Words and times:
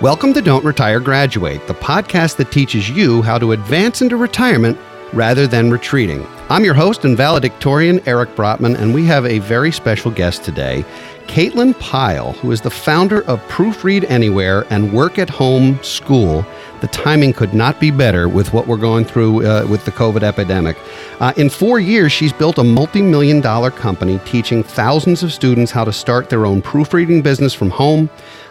Welcome 0.00 0.32
to 0.34 0.40
Don't 0.40 0.64
Retire 0.64 1.00
Graduate, 1.00 1.66
the 1.66 1.74
podcast 1.74 2.36
that 2.36 2.52
teaches 2.52 2.88
you 2.88 3.22
how 3.22 3.38
to 3.38 3.50
advance 3.50 4.02
into 4.02 4.16
retirement 4.16 4.78
rather 5.12 5.48
than 5.48 5.72
retreating. 5.72 6.24
I'm 6.50 6.64
your 6.64 6.72
host 6.72 7.04
and 7.04 7.14
valedictorian, 7.14 8.00
Eric 8.08 8.34
Brotman, 8.34 8.74
and 8.78 8.94
we 8.94 9.04
have 9.04 9.26
a 9.26 9.38
very 9.40 9.70
special 9.70 10.10
guest 10.10 10.44
today, 10.44 10.82
Caitlin 11.26 11.78
Pyle, 11.78 12.32
who 12.32 12.50
is 12.52 12.62
the 12.62 12.70
founder 12.70 13.20
of 13.24 13.38
Proofread 13.48 14.06
Anywhere 14.08 14.64
and 14.70 14.90
Work 14.90 15.18
at 15.18 15.28
Home 15.28 15.78
School. 15.82 16.46
The 16.80 16.86
timing 16.86 17.34
could 17.34 17.52
not 17.52 17.78
be 17.78 17.90
better 17.90 18.30
with 18.30 18.54
what 18.54 18.66
we're 18.66 18.78
going 18.78 19.04
through 19.04 19.46
uh, 19.46 19.66
with 19.68 19.84
the 19.84 19.92
COVID 19.92 20.22
epidemic. 20.22 20.78
Uh, 21.20 21.34
in 21.36 21.50
four 21.50 21.80
years, 21.80 22.12
she's 22.12 22.32
built 22.32 22.56
a 22.56 22.64
multi 22.64 23.02
million 23.02 23.42
dollar 23.42 23.70
company 23.70 24.18
teaching 24.24 24.62
thousands 24.62 25.22
of 25.22 25.34
students 25.34 25.70
how 25.70 25.84
to 25.84 25.92
start 25.92 26.30
their 26.30 26.46
own 26.46 26.62
proofreading 26.62 27.20
business 27.20 27.52
from 27.52 27.68
home. 27.68 28.08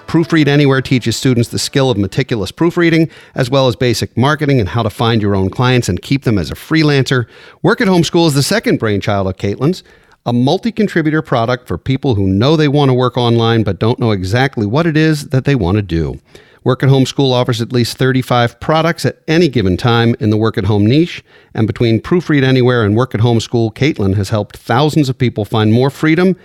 Proofread 0.08 0.48
Anywhere 0.48 0.82
teaches 0.82 1.18
students 1.18 1.50
the 1.50 1.60
skill 1.60 1.90
of 1.90 1.98
meticulous 1.98 2.50
proofreading, 2.50 3.10
as 3.36 3.50
well 3.50 3.68
as 3.68 3.76
basic 3.76 4.16
marketing 4.18 4.60
and 4.60 4.70
how 4.70 4.82
to 4.82 4.90
find 4.90 5.22
your 5.22 5.36
own 5.36 5.50
clients 5.50 5.90
and 5.90 6.02
keep 6.02 6.24
them 6.24 6.38
as 6.38 6.50
a 6.50 6.56
freelancer. 6.56 7.28
Work 7.62 7.82
at 7.82 7.90
Home 7.90 8.06
School 8.06 8.26
is 8.26 8.34
the 8.34 8.42
second 8.42 8.80
brainchild 8.80 9.28
of 9.28 9.36
Caitlin's, 9.36 9.84
a 10.26 10.32
multi 10.32 10.72
contributor 10.72 11.22
product 11.22 11.68
for 11.68 11.78
people 11.78 12.16
who 12.16 12.28
know 12.28 12.56
they 12.56 12.68
want 12.68 12.90
to 12.90 12.94
work 12.94 13.18
online 13.18 13.64
but 13.64 13.80
don't 13.80 14.00
know 14.00 14.12
exactly 14.12 14.66
what 14.66 14.88
it 14.88 14.96
is 14.96 15.30
that 15.30 15.46
they 15.46 15.56
want 15.56 15.76
to 15.76 15.82
do. 15.82 16.20
Work 16.64 16.84
at 16.84 16.90
Home 16.90 17.06
School 17.06 17.32
offers 17.32 17.62
at 17.62 17.72
least 17.72 17.98
35 17.98 18.60
products 18.60 19.06
at 19.06 19.22
any 19.28 19.48
given 19.48 19.78
time 19.78 20.16
in 20.20 20.32
the 20.32 20.38
work 20.38 20.58
at 20.58 20.66
home 20.66 20.86
niche. 20.86 21.24
And 21.54 21.66
between 21.66 22.02
Proofread 22.02 22.44
Anywhere 22.44 22.84
and 22.84 22.94
Work 22.94 23.16
at 23.16 23.22
Home 23.22 23.40
School, 23.40 23.72
Caitlin 23.72 24.16
has 24.16 24.32
helped 24.32 24.58
thousands 24.58 25.08
of 25.08 25.18
people 25.18 25.46
find 25.46 25.72
more 25.72 25.90
freedom 25.90 26.36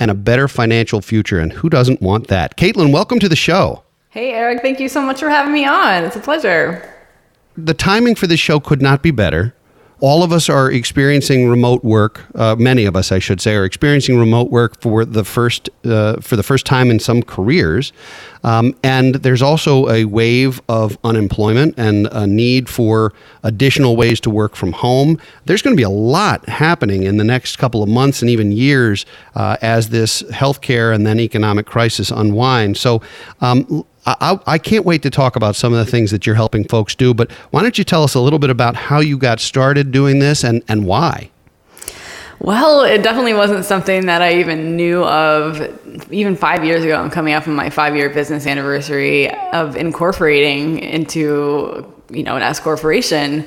and 0.00 0.10
a 0.10 0.14
better 0.14 0.48
financial 0.48 1.00
future. 1.00 1.38
And 1.38 1.52
who 1.52 1.70
doesn't 1.70 2.02
want 2.02 2.26
that? 2.26 2.56
Caitlin, 2.56 2.92
welcome 2.92 3.20
to 3.20 3.28
the 3.28 3.36
show. 3.36 3.84
Hey, 4.08 4.32
Eric, 4.32 4.62
thank 4.62 4.80
you 4.80 4.88
so 4.88 5.00
much 5.00 5.20
for 5.20 5.28
having 5.28 5.52
me 5.52 5.64
on. 5.64 6.02
It's 6.02 6.16
a 6.16 6.20
pleasure. 6.20 6.92
The 7.56 7.74
timing 7.74 8.16
for 8.16 8.26
this 8.26 8.40
show 8.40 8.58
could 8.58 8.82
not 8.82 9.02
be 9.02 9.12
better 9.12 9.54
all 10.00 10.22
of 10.22 10.32
us 10.32 10.48
are 10.48 10.70
experiencing 10.70 11.48
remote 11.48 11.84
work. 11.84 12.24
Uh, 12.34 12.56
many 12.58 12.84
of 12.86 12.96
us, 12.96 13.12
I 13.12 13.18
should 13.18 13.40
say, 13.40 13.54
are 13.54 13.64
experiencing 13.64 14.18
remote 14.18 14.50
work 14.50 14.80
for 14.80 15.04
the 15.04 15.24
first 15.24 15.68
uh, 15.84 16.16
for 16.20 16.36
the 16.36 16.42
first 16.42 16.66
time 16.66 16.90
in 16.90 16.98
some 16.98 17.22
careers. 17.22 17.92
Um, 18.42 18.74
and 18.82 19.16
there's 19.16 19.42
also 19.42 19.88
a 19.90 20.06
wave 20.06 20.62
of 20.68 20.98
unemployment 21.04 21.74
and 21.76 22.06
a 22.10 22.26
need 22.26 22.68
for 22.68 23.12
additional 23.42 23.96
ways 23.96 24.18
to 24.20 24.30
work 24.30 24.56
from 24.56 24.72
home. 24.72 25.20
There's 25.44 25.60
going 25.60 25.76
to 25.76 25.80
be 25.80 25.84
a 25.84 25.90
lot 25.90 26.48
happening 26.48 27.02
in 27.02 27.18
the 27.18 27.24
next 27.24 27.56
couple 27.56 27.82
of 27.82 27.88
months 27.88 28.22
and 28.22 28.30
even 28.30 28.52
years 28.52 29.04
uh, 29.34 29.58
as 29.60 29.90
this 29.90 30.22
healthcare 30.24 30.94
and 30.94 31.06
then 31.06 31.20
economic 31.20 31.66
crisis 31.66 32.10
unwind. 32.10 32.78
So 32.78 33.02
um, 33.42 33.84
I, 34.06 34.38
I, 34.46 34.58
can't 34.58 34.84
wait 34.84 35.02
to 35.02 35.10
talk 35.10 35.36
about 35.36 35.56
some 35.56 35.74
of 35.74 35.84
the 35.84 35.90
things 35.90 36.10
that 36.10 36.24
you're 36.24 36.34
helping 36.34 36.64
folks 36.64 36.94
do, 36.94 37.12
but 37.12 37.30
why 37.50 37.62
don't 37.62 37.76
you 37.76 37.84
tell 37.84 38.02
us 38.02 38.14
a 38.14 38.20
little 38.20 38.38
bit 38.38 38.48
about 38.48 38.74
how 38.74 39.00
you 39.00 39.18
got 39.18 39.40
started 39.40 39.92
doing 39.92 40.20
this 40.20 40.42
and, 40.42 40.62
and 40.68 40.86
why? 40.86 41.30
Well, 42.38 42.80
it 42.84 43.02
definitely 43.02 43.34
wasn't 43.34 43.66
something 43.66 44.06
that 44.06 44.22
I 44.22 44.38
even 44.38 44.74
knew 44.74 45.04
of 45.04 45.60
even 46.10 46.36
five 46.36 46.64
years 46.64 46.82
ago. 46.82 46.96
I'm 46.96 47.10
coming 47.10 47.34
up 47.34 47.46
on 47.46 47.54
my 47.54 47.68
five 47.68 47.94
year 47.94 48.08
business 48.08 48.46
anniversary 48.46 49.30
of 49.52 49.76
incorporating 49.76 50.78
into, 50.78 51.84
you 52.10 52.22
know, 52.22 52.36
an 52.36 52.42
S 52.42 52.60
corporation 52.60 53.44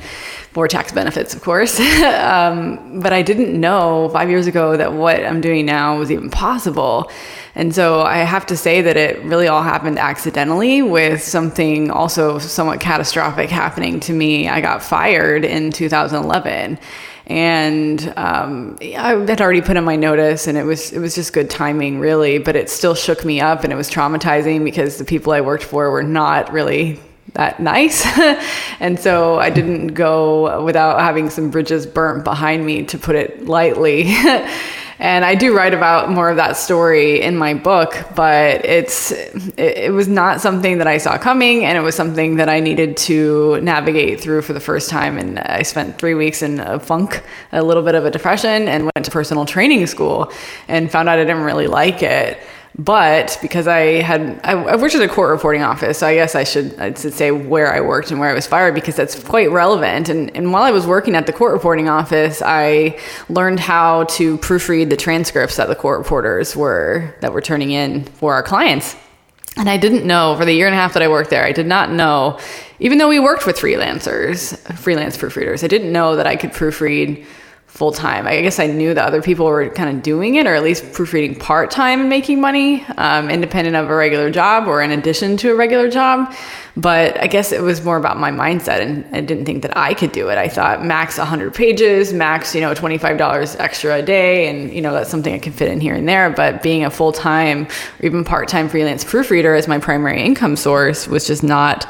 for 0.52 0.68
tax 0.68 0.92
benefits, 0.92 1.34
of 1.34 1.42
course. 1.42 1.80
um, 1.80 3.00
but 3.02 3.12
I 3.12 3.22
didn't 3.22 3.60
know 3.60 4.10
five 4.10 4.30
years 4.30 4.46
ago 4.46 4.78
that 4.78 4.94
what 4.94 5.26
I'm 5.26 5.42
doing 5.42 5.66
now 5.66 5.98
was 5.98 6.12
even 6.12 6.30
possible. 6.30 7.10
And 7.56 7.74
so 7.74 8.02
I 8.02 8.18
have 8.18 8.46
to 8.48 8.58
say 8.58 8.82
that 8.82 8.96
it 8.96 9.24
really 9.24 9.48
all 9.48 9.64
happened 9.64 9.98
accidentally 9.98 10.82
with 10.82 11.24
something 11.24 11.92
also 11.92 12.38
somewhat 12.38 12.80
catastrophic 12.80 13.50
happening 13.50 14.00
to 14.02 14.14
me. 14.14 14.48
I 14.48 14.62
got 14.62 14.84
fired 14.84 15.44
in 15.44 15.72
2011 15.72 16.80
and 17.28 18.14
um, 18.18 18.78
I 18.82 19.16
had 19.28 19.40
already 19.40 19.62
put 19.62 19.78
in 19.78 19.84
my 19.86 19.96
notice, 19.96 20.48
and 20.48 20.58
it 20.58 20.66
was 20.66 20.92
it 20.92 21.00
was 21.00 21.16
just 21.16 21.32
good 21.32 21.50
timing, 21.50 22.00
really. 22.00 22.38
But 22.38 22.58
it 22.58 22.70
still 22.70 22.96
shook 22.96 23.24
me 23.24 23.40
up, 23.40 23.64
and 23.64 23.72
it 23.72 23.78
was 23.78 23.90
traumatizing 23.90 24.66
because 24.66 24.98
the 24.98 25.06
people 25.06 25.32
I 25.32 25.40
worked 25.40 25.64
for 25.64 25.90
were 25.90 26.04
not 26.04 26.52
really 26.52 27.00
that 27.34 27.60
nice, 27.60 28.06
and 28.80 29.00
so 29.00 29.40
I 29.40 29.50
didn't 29.50 29.88
go 29.88 30.64
without 30.64 31.00
having 31.00 31.30
some 31.30 31.50
bridges 31.50 31.86
burnt 31.86 32.24
behind 32.24 32.66
me, 32.66 32.84
to 32.86 32.98
put 32.98 33.16
it 33.16 33.46
lightly. 33.46 34.06
and 35.00 35.26
I 35.26 35.36
do 35.36 35.56
write 35.56 35.74
about 35.74 36.10
more 36.10 36.30
of 36.30 36.38
that 36.38 36.58
story 36.58 37.22
in 37.22 37.36
my 37.36 37.56
book, 37.56 37.98
but 38.16 38.64
it's 38.64 39.12
it, 39.12 39.58
it, 39.58 39.92
was 39.92 40.08
not 40.08 40.42
something 40.42 40.78
that 40.78 40.88
I 40.88 40.98
saw 40.98 41.18
coming, 41.18 41.66
and 41.66 41.78
it 41.78 41.82
was 41.82 41.96
something 41.96 42.38
that 42.38 42.50
I 42.50 42.60
needed 42.60 42.98
to 42.98 43.60
navigate 43.62 44.22
through 44.22 44.44
for 44.44 44.54
the 44.54 44.60
first 44.60 44.90
time. 44.90 45.18
And 45.18 45.40
I 45.40 45.64
spent 45.64 45.98
three 45.98 46.14
weeks 46.14 46.42
in 46.42 46.60
a 46.60 46.80
funk, 46.80 47.24
a 47.52 47.64
little 47.64 47.84
bit 47.84 47.96
of 47.96 48.06
a 48.06 48.12
depression, 48.12 48.68
and 48.68 48.90
went 48.96 49.06
to 49.06 49.12
personal 49.12 49.46
training 49.46 49.88
school, 49.88 50.32
and 50.68 50.92
found 50.92 51.10
out 51.10 51.18
I 51.18 51.24
didn't 51.24 51.44
really 51.44 51.68
like 51.68 52.04
it. 52.04 52.38
But 52.78 53.38
because 53.40 53.68
I 53.68 54.02
had, 54.02 54.40
I, 54.44 54.54
I, 54.54 54.76
worked 54.78 54.96
at 54.96 55.02
a 55.04 55.08
court 55.08 55.30
reporting 55.30 55.62
office, 55.62 56.00
so 56.00 56.08
I 56.08 56.16
guess 56.16 56.34
I 56.34 56.44
should, 56.44 56.80
I 56.80 56.92
should 56.94 57.14
say 57.14 57.30
where 57.30 57.72
I 57.72 57.82
worked 57.82 58.10
and 58.10 58.20
where 58.20 58.30
I 58.30 58.34
was 58.34 58.48
fired 58.48 58.74
because 58.74 58.96
that's 58.96 59.22
quite 59.24 59.52
relevant. 59.52 60.10
And, 60.10 60.36
and 60.36 60.52
while 60.52 60.64
I 60.64 60.72
was 60.72 60.88
working 60.88 61.16
at 61.16 61.28
the 61.28 61.34
court 61.34 61.54
reporting 61.54 61.88
office, 61.88 62.42
I 62.44 63.00
learned 63.30 63.60
how 63.60 64.06
to 64.06 64.40
proofread 64.40 64.90
the 64.90 64.98
transcripts 64.98 65.58
that 65.58 65.68
the 65.68 65.76
court 65.76 66.00
reporters 66.00 66.56
were, 66.56 67.14
that 67.22 67.32
were 67.32 67.42
turning 67.42 67.70
in 67.70 68.06
for 68.06 68.34
our 68.34 68.42
clients. 68.42 68.96
And 69.56 69.70
I 69.70 69.78
didn't 69.78 70.08
know 70.08 70.36
for 70.36 70.46
the 70.46 70.54
year 70.54 70.66
and 70.66 70.74
a 70.74 70.78
half 70.78 70.94
that 70.94 71.04
I 71.04 71.08
worked 71.08 71.30
there, 71.30 71.44
I 71.44 71.52
did 71.52 71.68
not 71.68 71.92
know, 71.92 72.40
even 72.80 72.98
though 72.98 73.08
we 73.08 73.20
worked 73.20 73.46
with 73.46 73.56
freelancers, 73.56 74.58
freelance 74.80 75.16
proofreaders, 75.16 75.64
I 75.64 75.68
didn't 75.68 75.92
know 75.92 76.16
that 76.16 76.26
I 76.26 76.36
could 76.36 76.50
proofread 76.50 77.24
full 77.74 77.92
time. 77.92 78.28
I 78.28 78.40
guess 78.42 78.60
I 78.60 78.68
knew 78.68 78.94
that 78.94 79.04
other 79.04 79.20
people 79.20 79.48
were 79.48 79.68
kind 79.68 79.90
of 79.90 80.04
doing 80.04 80.36
it, 80.36 80.46
or 80.46 80.54
at 80.54 80.62
least 80.62 80.94
proofreading 80.94 81.40
part 81.40 81.72
time 81.72 82.02
and 82.02 82.08
making 82.08 82.40
money, 82.40 82.86
um, 83.00 83.32
independent 83.32 83.76
of 83.76 83.90
a 83.90 83.96
regular 83.96 84.30
job 84.30 84.68
or 84.68 84.84
in 84.84 84.92
addition 84.92 85.38
to 85.38 85.52
a 85.52 85.56
regular 85.56 85.90
job. 85.90 86.32
But 86.78 87.20
I 87.20 87.26
guess 87.26 87.52
it 87.52 87.64
was 87.64 87.84
more 87.84 87.98
about 87.98 88.20
my 88.20 88.30
mindset, 88.30 88.80
and 88.82 89.04
I 89.12 89.22
didn't 89.22 89.46
think 89.46 89.64
that 89.64 89.76
I 89.76 89.96
could 89.96 90.12
do 90.12 90.30
it. 90.30 90.38
I 90.38 90.50
thought 90.50 90.86
max 90.86 91.18
100 91.18 91.56
pages, 91.56 92.14
max 92.14 92.54
you 92.54 92.62
know 92.62 92.76
$25 92.76 93.60
extra 93.60 93.96
a 93.96 94.02
day, 94.04 94.50
and 94.50 94.72
you 94.72 94.82
know 94.82 94.94
that's 94.94 95.10
something 95.10 95.34
I 95.34 95.40
can 95.40 95.52
fit 95.52 95.72
in 95.72 95.82
here 95.82 95.96
and 95.96 96.08
there. 96.08 96.30
But 96.30 96.62
being 96.62 96.86
a 96.86 96.92
full 96.92 97.12
time 97.12 97.66
or 98.00 98.06
even 98.06 98.24
part 98.24 98.50
time 98.50 98.70
freelance 98.70 99.04
proofreader 99.04 99.56
as 99.56 99.68
my 99.68 99.80
primary 99.80 100.22
income 100.22 100.58
source 100.58 101.08
was 101.08 101.26
just 101.26 101.42
not 101.42 101.88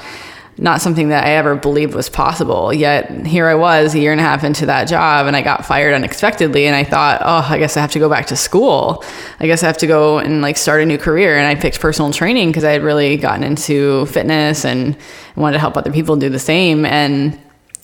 not 0.58 0.82
something 0.82 1.10
that 1.10 1.26
I 1.26 1.32
ever 1.32 1.56
believed 1.56 1.96
was 1.96 2.10
possible. 2.10 2.72
Yet 2.74 3.26
here 3.26 3.48
I 3.48 3.56
was 3.56 3.96
a 3.96 4.00
year 4.00 4.12
and 4.12 4.22
a 4.22 4.24
half 4.24 4.44
into 4.44 4.66
that 4.68 4.86
job 4.88 5.26
and 5.26 5.36
I 5.36 5.42
got 5.42 5.66
fired 5.66 5.94
unexpectedly 5.94 6.68
and 6.68 6.76
I 6.76 6.84
thought, 6.84 7.22
"Oh, 7.24 7.48
I 7.50 7.58
guess 7.58 7.76
I 7.76 7.82
have 7.82 7.92
to 7.92 8.00
go 8.00 8.08
back 8.08 8.28
to 8.28 8.36
school. 8.36 9.04
I 9.40 9.48
guess 9.48 9.64
I 9.64 9.68
have 9.68 9.78
to 9.80 9.88
go 9.88 10.20
and 10.20 10.42
like 10.42 10.58
start 10.58 10.82
a 10.82 10.86
new 10.86 10.98
career." 10.98 11.38
And 11.38 11.48
I 11.48 11.56
picked 11.56 11.80
personal 11.80 12.12
training 12.12 12.50
because 12.50 12.64
I 12.64 12.72
had 12.72 12.84
really 12.84 13.18
gotten 13.18 13.44
into 13.44 14.06
fitness 14.08 14.64
and 14.64 14.96
wanted 15.36 15.54
to 15.54 15.60
help 15.60 15.76
other 15.76 15.92
people 15.92 16.16
do 16.16 16.30
the 16.30 16.40
same 16.40 16.86
and 16.86 17.38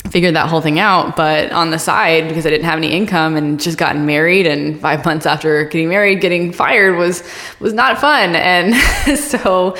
figured 0.07 0.35
that 0.35 0.47
whole 0.47 0.61
thing 0.61 0.79
out 0.79 1.15
but 1.15 1.51
on 1.51 1.71
the 1.71 1.77
side 1.77 2.27
because 2.27 2.45
i 2.45 2.49
didn't 2.49 2.65
have 2.65 2.77
any 2.77 2.91
income 2.91 3.35
and 3.35 3.59
just 3.59 3.77
gotten 3.77 4.05
married 4.05 4.47
and 4.47 4.79
five 4.79 5.03
months 5.05 5.25
after 5.25 5.65
getting 5.65 5.89
married 5.89 6.21
getting 6.21 6.51
fired 6.51 6.97
was 6.97 7.23
was 7.59 7.73
not 7.73 7.99
fun. 7.99 8.35
And 8.35 8.73
so 9.19 9.75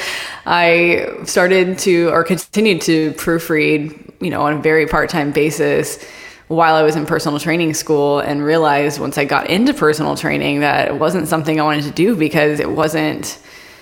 i 0.46 1.10
started 1.24 1.80
to 1.80 2.10
or 2.10 2.24
continued 2.24 2.82
to 2.82 3.12
proofread 3.14 4.14
you 4.22 4.30
know 4.30 4.42
on 4.42 4.54
a 4.54 4.62
very 4.62 4.86
part-time 4.86 5.32
basis 5.32 6.04
while 6.48 6.76
i 6.76 6.84
was 6.84 6.96
in 6.96 7.06
personal 7.06 7.40
training 7.40 7.74
school 7.74 8.20
and 8.20 8.44
realized 8.44 9.00
once 9.00 9.18
i 9.18 9.26
got 9.26 9.50
into 9.50 9.74
personal 9.74 10.16
training 10.16 10.60
that 10.60 10.90
it 10.90 10.96
wasn't 10.96 11.28
something 11.28 11.60
i 11.60 11.64
wanted 11.64 11.84
to 11.84 11.92
do 11.92 12.16
because 12.16 12.60
it 12.60 12.70
wasn't 12.70 13.40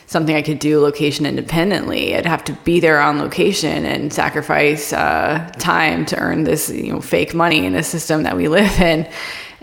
something 0.07 0.35
I 0.35 0.41
could 0.41 0.59
do 0.59 0.79
location 0.79 1.25
independently. 1.25 2.15
I'd 2.15 2.25
have 2.25 2.43
to 2.45 2.53
be 2.63 2.79
there 2.79 2.99
on 2.99 3.19
location 3.19 3.85
and 3.85 4.11
sacrifice 4.11 4.93
uh, 4.93 5.51
time 5.59 6.05
to 6.07 6.17
earn 6.17 6.45
this, 6.45 6.69
you 6.69 6.93
know, 6.93 7.01
fake 7.01 7.33
money 7.33 7.65
in 7.65 7.73
the 7.73 7.83
system 7.83 8.23
that 8.23 8.35
we 8.35 8.47
live 8.47 8.79
in. 8.79 9.07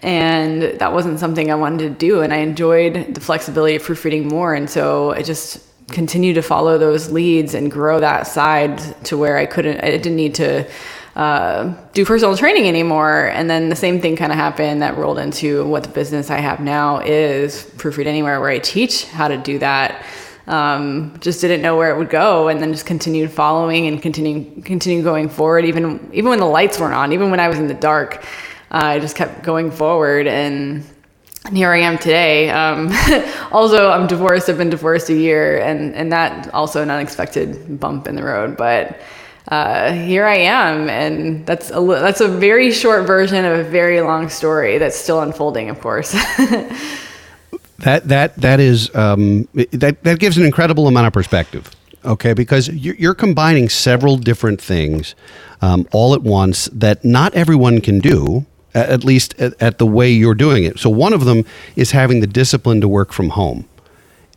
And 0.00 0.62
that 0.62 0.92
wasn't 0.92 1.18
something 1.18 1.50
I 1.50 1.54
wanted 1.54 1.78
to 1.78 1.90
do. 1.90 2.20
And 2.20 2.32
I 2.32 2.38
enjoyed 2.38 3.14
the 3.14 3.20
flexibility 3.20 3.76
of 3.76 3.82
proofreading 3.82 4.28
more. 4.28 4.54
And 4.54 4.68
so 4.68 5.12
I 5.12 5.22
just 5.22 5.66
continued 5.88 6.34
to 6.34 6.42
follow 6.42 6.76
those 6.76 7.10
leads 7.10 7.54
and 7.54 7.70
grow 7.70 8.00
that 8.00 8.26
side 8.26 8.78
to 9.04 9.16
where 9.16 9.38
I 9.38 9.46
couldn't, 9.46 9.82
I 9.82 9.90
didn't 9.90 10.16
need 10.16 10.34
to 10.36 10.70
uh, 11.16 11.74
do 11.94 12.04
personal 12.04 12.36
training 12.36 12.68
anymore. 12.68 13.26
And 13.26 13.48
then 13.48 13.70
the 13.70 13.76
same 13.76 14.00
thing 14.00 14.16
kind 14.16 14.30
of 14.30 14.36
happened 14.36 14.82
that 14.82 14.98
rolled 14.98 15.18
into 15.18 15.64
what 15.66 15.84
the 15.84 15.88
business 15.88 16.28
I 16.28 16.38
have 16.38 16.60
now 16.60 16.98
is 16.98 17.64
Proofread 17.76 18.06
Anywhere, 18.06 18.40
where 18.40 18.50
I 18.50 18.58
teach 18.58 19.04
how 19.06 19.28
to 19.28 19.38
do 19.38 19.58
that. 19.60 20.04
Um, 20.46 21.16
just 21.20 21.40
didn't 21.40 21.62
know 21.62 21.76
where 21.76 21.90
it 21.90 21.98
would 21.98 22.10
go, 22.10 22.48
and 22.48 22.60
then 22.60 22.72
just 22.72 22.84
continued 22.86 23.30
following 23.30 23.86
and 23.86 24.02
continuing 24.02 24.62
continue 24.62 25.02
going 25.02 25.28
forward. 25.28 25.64
Even 25.64 26.10
even 26.12 26.30
when 26.30 26.38
the 26.38 26.46
lights 26.46 26.78
weren't 26.78 26.94
on, 26.94 27.12
even 27.12 27.30
when 27.30 27.40
I 27.40 27.48
was 27.48 27.58
in 27.58 27.66
the 27.66 27.74
dark, 27.74 28.24
uh, 28.70 28.80
I 28.82 28.98
just 28.98 29.16
kept 29.16 29.42
going 29.42 29.70
forward 29.70 30.26
and 30.26 30.84
and 31.46 31.56
here 31.58 31.70
I 31.70 31.78
am 31.78 31.98
today. 31.98 32.48
Um, 32.48 32.90
also, 33.52 33.90
I'm 33.90 34.06
divorced. 34.06 34.48
I've 34.48 34.56
been 34.56 34.70
divorced 34.70 35.10
a 35.10 35.14
year, 35.14 35.58
and 35.60 35.94
and 35.94 36.10
that 36.12 36.52
also 36.54 36.82
an 36.82 36.90
unexpected 36.90 37.78
bump 37.78 38.06
in 38.06 38.16
the 38.16 38.22
road. 38.22 38.56
But 38.56 38.98
uh, 39.48 39.92
here 39.92 40.24
I 40.24 40.36
am, 40.36 40.88
and 40.88 41.44
that's 41.44 41.70
a 41.70 41.80
that's 41.80 42.22
a 42.22 42.28
very 42.28 42.72
short 42.72 43.06
version 43.06 43.44
of 43.44 43.58
a 43.58 43.62
very 43.62 44.00
long 44.00 44.30
story 44.30 44.78
that's 44.78 44.96
still 44.96 45.20
unfolding, 45.20 45.68
of 45.68 45.80
course. 45.80 46.16
that 47.78 48.08
that 48.08 48.36
that 48.36 48.60
is 48.60 48.94
um, 48.94 49.48
that 49.72 50.02
that 50.02 50.18
gives 50.18 50.38
an 50.38 50.44
incredible 50.44 50.86
amount 50.86 51.06
of 51.06 51.12
perspective. 51.12 51.70
Okay, 52.04 52.34
because 52.34 52.68
you're, 52.68 53.14
combining 53.14 53.70
several 53.70 54.18
different 54.18 54.60
things 54.60 55.14
um, 55.62 55.88
all 55.90 56.12
at 56.12 56.20
once 56.20 56.66
that 56.66 57.02
not 57.02 57.32
everyone 57.32 57.80
can 57.80 57.98
do 57.98 58.44
at 58.74 59.04
least 59.04 59.34
at, 59.40 59.54
at, 59.62 59.78
the 59.78 59.86
way 59.86 60.10
you're 60.10 60.34
doing 60.34 60.64
it. 60.64 60.78
So 60.78 60.90
one 60.90 61.12
of 61.12 61.24
them 61.24 61.44
is 61.76 61.92
having 61.92 62.20
the 62.20 62.26
discipline 62.26 62.80
to 62.80 62.88
work 62.88 63.12
from 63.12 63.30
home. 63.30 63.66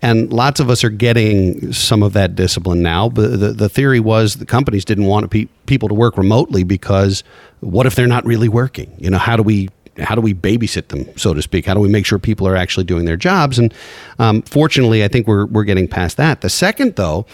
And 0.01 0.31
lots 0.31 0.60
of 0.60 0.69
us 0.69 0.83
are 0.83 0.90
getting 0.90 1.74
some 1.74 2.04
of 2.04 2.13
that 2.13 2.36
discipline 2.36 2.83
now. 2.83 3.10
But 3.10 3.40
the, 3.40 3.51
the 3.51 3.68
theory 3.68 4.00
was 4.00 4.36
the 4.36 4.45
companies 4.45 4.86
didn't 4.86 5.06
want 5.06 5.30
pe- 5.31 5.48
people 5.66 5.90
to 5.90 5.95
work 5.95 6.18
remotely 6.18 6.63
because 6.63 7.24
what 7.62 7.88
if 7.88 7.95
they're 7.95 8.06
not 8.07 8.24
really 8.24 8.48
working? 8.48 8.95
You 9.00 9.10
know, 9.10 9.18
how 9.18 9.36
do 9.36 9.42
we 9.42 9.69
how 10.00 10.16
do 10.16 10.22
we 10.22 10.34
babysit 10.34 10.90
them, 10.90 11.06
so 11.18 11.34
to 11.34 11.42
speak? 11.42 11.66
How 11.66 11.74
do 11.74 11.80
we 11.80 11.90
make 11.90 12.06
sure 12.06 12.20
people 12.20 12.48
are 12.48 12.56
actually 12.56 12.86
doing 12.86 13.06
their 13.06 13.18
jobs? 13.18 13.60
And 13.60 13.74
um, 14.20 14.42
fortunately, 14.44 15.04
I 15.04 15.08
think 15.08 15.28
we're 15.28 15.46
we're 15.46 15.64
getting 15.64 15.88
past 15.88 16.18
that. 16.18 16.42
The 16.42 16.50
second, 16.50 16.96
though, 16.96 17.26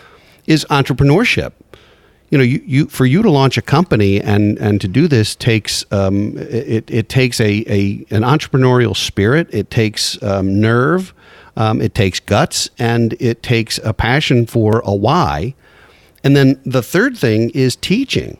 is 0.45 0.65
entrepreneurship 0.65 1.53
you 2.33 2.39
know, 2.39 2.43
you, 2.43 2.63
you 2.65 2.87
for 2.87 3.05
you 3.05 3.21
to 3.21 3.29
launch 3.29 3.59
a 3.59 3.61
company 3.61 4.19
and 4.19 4.57
and 4.57 4.81
to 4.81 4.87
do 4.87 5.07
this 5.07 5.35
takes 5.35 5.85
um, 5.91 6.35
it, 6.39 6.89
it 6.89 7.07
takes 7.07 7.39
a, 7.39 7.63
a 7.71 8.03
an 8.09 8.23
entrepreneurial 8.23 8.97
spirit. 8.97 9.53
It 9.53 9.69
takes 9.69 10.21
um, 10.23 10.59
nerve. 10.59 11.13
Um, 11.55 11.79
it 11.79 11.93
takes 11.93 12.19
guts, 12.19 12.71
and 12.79 13.13
it 13.19 13.43
takes 13.43 13.77
a 13.83 13.93
passion 13.93 14.47
for 14.47 14.81
a 14.83 14.95
why. 14.95 15.53
And 16.23 16.35
then 16.35 16.59
the 16.65 16.81
third 16.81 17.15
thing 17.15 17.51
is 17.51 17.75
teaching, 17.75 18.39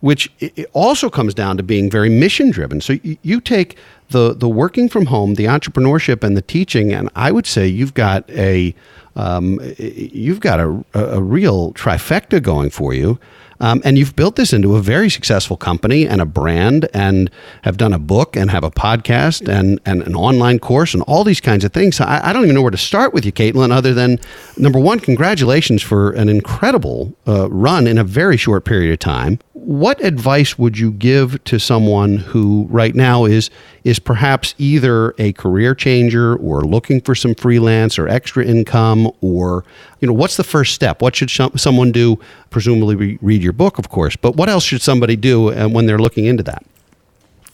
which 0.00 0.30
also 0.72 1.08
comes 1.08 1.34
down 1.34 1.56
to 1.56 1.62
being 1.62 1.90
very 1.90 2.08
mission 2.10 2.50
driven. 2.50 2.80
So 2.80 2.98
you, 3.22 3.40
take 3.40 3.76
the 4.10 4.34
the 4.34 4.48
working 4.48 4.88
from 4.88 5.06
home, 5.06 5.34
the 5.34 5.46
entrepreneurship, 5.46 6.22
and 6.22 6.36
the 6.36 6.42
teaching, 6.42 6.92
and 6.92 7.08
I 7.16 7.32
would 7.32 7.46
say 7.46 7.66
you've 7.66 7.94
got 7.94 8.28
a 8.30 8.74
um, 9.16 9.58
you've 9.78 10.40
got 10.40 10.60
a, 10.60 10.84
a 10.94 11.22
real 11.22 11.72
trifecta 11.72 12.42
going 12.42 12.70
for 12.70 12.92
you. 12.92 13.18
Um, 13.60 13.82
and 13.84 13.98
you've 13.98 14.16
built 14.16 14.36
this 14.36 14.52
into 14.52 14.76
a 14.76 14.80
very 14.80 15.10
successful 15.10 15.56
company 15.56 16.06
and 16.06 16.20
a 16.20 16.26
brand 16.26 16.88
and 16.92 17.30
have 17.62 17.76
done 17.76 17.92
a 17.92 17.98
book 17.98 18.36
and 18.36 18.50
have 18.50 18.64
a 18.64 18.70
podcast 18.70 19.48
and, 19.48 19.80
and 19.84 20.02
an 20.02 20.14
online 20.14 20.58
course 20.58 20.94
and 20.94 21.02
all 21.04 21.24
these 21.24 21.40
kinds 21.40 21.64
of 21.64 21.72
things. 21.72 21.96
So 21.96 22.04
I, 22.04 22.30
I 22.30 22.32
don't 22.32 22.44
even 22.44 22.54
know 22.54 22.62
where 22.62 22.70
to 22.70 22.76
start 22.76 23.14
with 23.14 23.24
you, 23.24 23.32
Caitlin, 23.32 23.72
other 23.72 23.94
than 23.94 24.18
number 24.56 24.78
one, 24.78 25.00
congratulations 25.00 25.82
for 25.82 26.12
an 26.12 26.28
incredible 26.28 27.14
uh, 27.26 27.50
run 27.50 27.86
in 27.86 27.98
a 27.98 28.04
very 28.04 28.36
short 28.36 28.64
period 28.64 28.92
of 28.92 28.98
time 28.98 29.38
what 29.66 30.00
advice 30.04 30.56
would 30.56 30.78
you 30.78 30.92
give 30.92 31.42
to 31.42 31.58
someone 31.58 32.18
who 32.18 32.68
right 32.70 32.94
now 32.94 33.24
is 33.24 33.50
is 33.86 34.00
perhaps 34.00 34.52
either 34.58 35.14
a 35.16 35.32
career 35.34 35.72
changer 35.72 36.34
or 36.38 36.62
looking 36.62 37.00
for 37.00 37.14
some 37.14 37.36
freelance 37.36 38.00
or 38.00 38.08
extra 38.08 38.44
income 38.44 39.08
or 39.20 39.64
you 40.00 40.08
know 40.08 40.12
what's 40.12 40.36
the 40.36 40.42
first 40.42 40.74
step? 40.74 41.00
What 41.00 41.14
should 41.14 41.30
someone 41.30 41.92
do? 41.92 42.18
Presumably 42.50 43.16
read 43.22 43.44
your 43.44 43.52
book 43.52 43.78
of 43.78 43.88
course 43.88 44.16
but 44.16 44.34
what 44.34 44.48
else 44.48 44.64
should 44.64 44.82
somebody 44.82 45.14
do 45.14 45.52
uh, 45.52 45.68
when 45.68 45.86
they're 45.86 46.00
looking 46.00 46.24
into 46.24 46.42
that? 46.42 46.64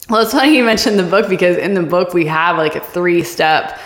Well 0.08 0.22
it's 0.22 0.32
funny 0.32 0.56
you 0.56 0.64
mentioned 0.64 0.98
the 0.98 1.02
book 1.02 1.28
because 1.28 1.58
in 1.58 1.74
the 1.74 1.82
book 1.82 2.14
we 2.14 2.24
have 2.24 2.56
like 2.56 2.76
a 2.76 2.80
three 2.80 3.22
step 3.22 3.78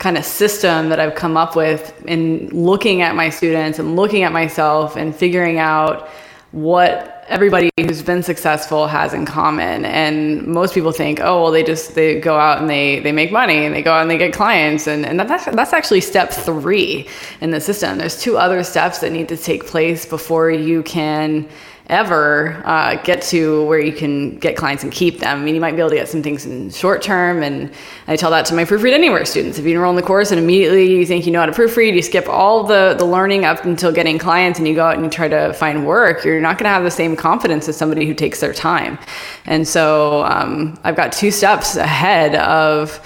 kind 0.00 0.18
of 0.18 0.24
system 0.24 0.88
that 0.88 0.98
I've 0.98 1.14
come 1.14 1.36
up 1.36 1.54
with 1.54 2.04
in 2.06 2.48
looking 2.48 3.02
at 3.02 3.14
my 3.14 3.30
students 3.30 3.78
and 3.78 3.94
looking 3.94 4.24
at 4.24 4.32
myself 4.32 4.96
and 4.96 5.14
figuring 5.14 5.60
out 5.60 6.08
what 6.50 7.13
everybody 7.28 7.70
who's 7.78 8.02
been 8.02 8.22
successful 8.22 8.86
has 8.86 9.12
in 9.14 9.24
common. 9.26 9.84
And 9.84 10.46
most 10.46 10.74
people 10.74 10.92
think 10.92 11.20
oh 11.20 11.42
well 11.42 11.50
they 11.50 11.62
just 11.62 11.94
they 11.94 12.20
go 12.20 12.36
out 12.38 12.60
and 12.60 12.68
they 12.68 13.00
they 13.00 13.12
make 13.12 13.32
money 13.32 13.64
and 13.64 13.74
they 13.74 13.82
go 13.82 13.92
out 13.92 14.02
and 14.02 14.10
they 14.10 14.18
get 14.18 14.32
clients. 14.32 14.86
And, 14.86 15.04
and 15.06 15.18
that's 15.20 15.44
that's 15.46 15.72
actually 15.72 16.00
step 16.00 16.30
three 16.30 17.08
in 17.40 17.50
the 17.50 17.60
system. 17.60 17.98
There's 17.98 18.20
two 18.20 18.36
other 18.36 18.62
steps 18.64 18.98
that 18.98 19.12
need 19.12 19.28
to 19.28 19.36
take 19.36 19.66
place 19.66 20.06
before 20.06 20.50
you 20.50 20.82
can 20.82 21.48
ever 21.88 22.62
uh, 22.64 22.94
get 23.02 23.20
to 23.20 23.64
where 23.66 23.78
you 23.78 23.92
can 23.92 24.38
get 24.38 24.56
clients 24.56 24.82
and 24.82 24.92
keep 24.92 25.18
them. 25.18 25.40
I 25.40 25.44
mean, 25.44 25.54
you 25.54 25.60
might 25.60 25.72
be 25.72 25.80
able 25.80 25.90
to 25.90 25.96
get 25.96 26.08
some 26.08 26.22
things 26.22 26.46
in 26.46 26.70
short 26.70 27.02
term, 27.02 27.42
and 27.42 27.70
I 28.08 28.16
tell 28.16 28.30
that 28.30 28.46
to 28.46 28.54
my 28.54 28.64
Proofread 28.64 28.92
Anywhere 28.92 29.24
students. 29.26 29.58
If 29.58 29.66
you 29.66 29.72
enroll 29.72 29.90
in 29.90 29.96
the 29.96 30.02
course 30.02 30.30
and 30.30 30.40
immediately 30.40 30.90
you 30.90 31.04
think 31.04 31.26
you 31.26 31.32
know 31.32 31.40
how 31.40 31.46
to 31.46 31.52
proofread, 31.52 31.94
you 31.94 32.02
skip 32.02 32.26
all 32.26 32.64
the, 32.64 32.94
the 32.98 33.04
learning 33.04 33.44
up 33.44 33.64
until 33.64 33.92
getting 33.92 34.18
clients 34.18 34.58
and 34.58 34.66
you 34.66 34.74
go 34.74 34.86
out 34.86 34.94
and 34.94 35.04
you 35.04 35.10
try 35.10 35.28
to 35.28 35.52
find 35.52 35.86
work, 35.86 36.24
you're 36.24 36.40
not 36.40 36.56
going 36.56 36.64
to 36.64 36.70
have 36.70 36.84
the 36.84 36.90
same 36.90 37.16
confidence 37.16 37.68
as 37.68 37.76
somebody 37.76 38.06
who 38.06 38.14
takes 38.14 38.40
their 38.40 38.54
time. 38.54 38.98
And 39.44 39.68
so 39.68 40.24
um, 40.24 40.78
I've 40.84 40.96
got 40.96 41.12
two 41.12 41.30
steps 41.30 41.76
ahead 41.76 42.34
of 42.36 42.98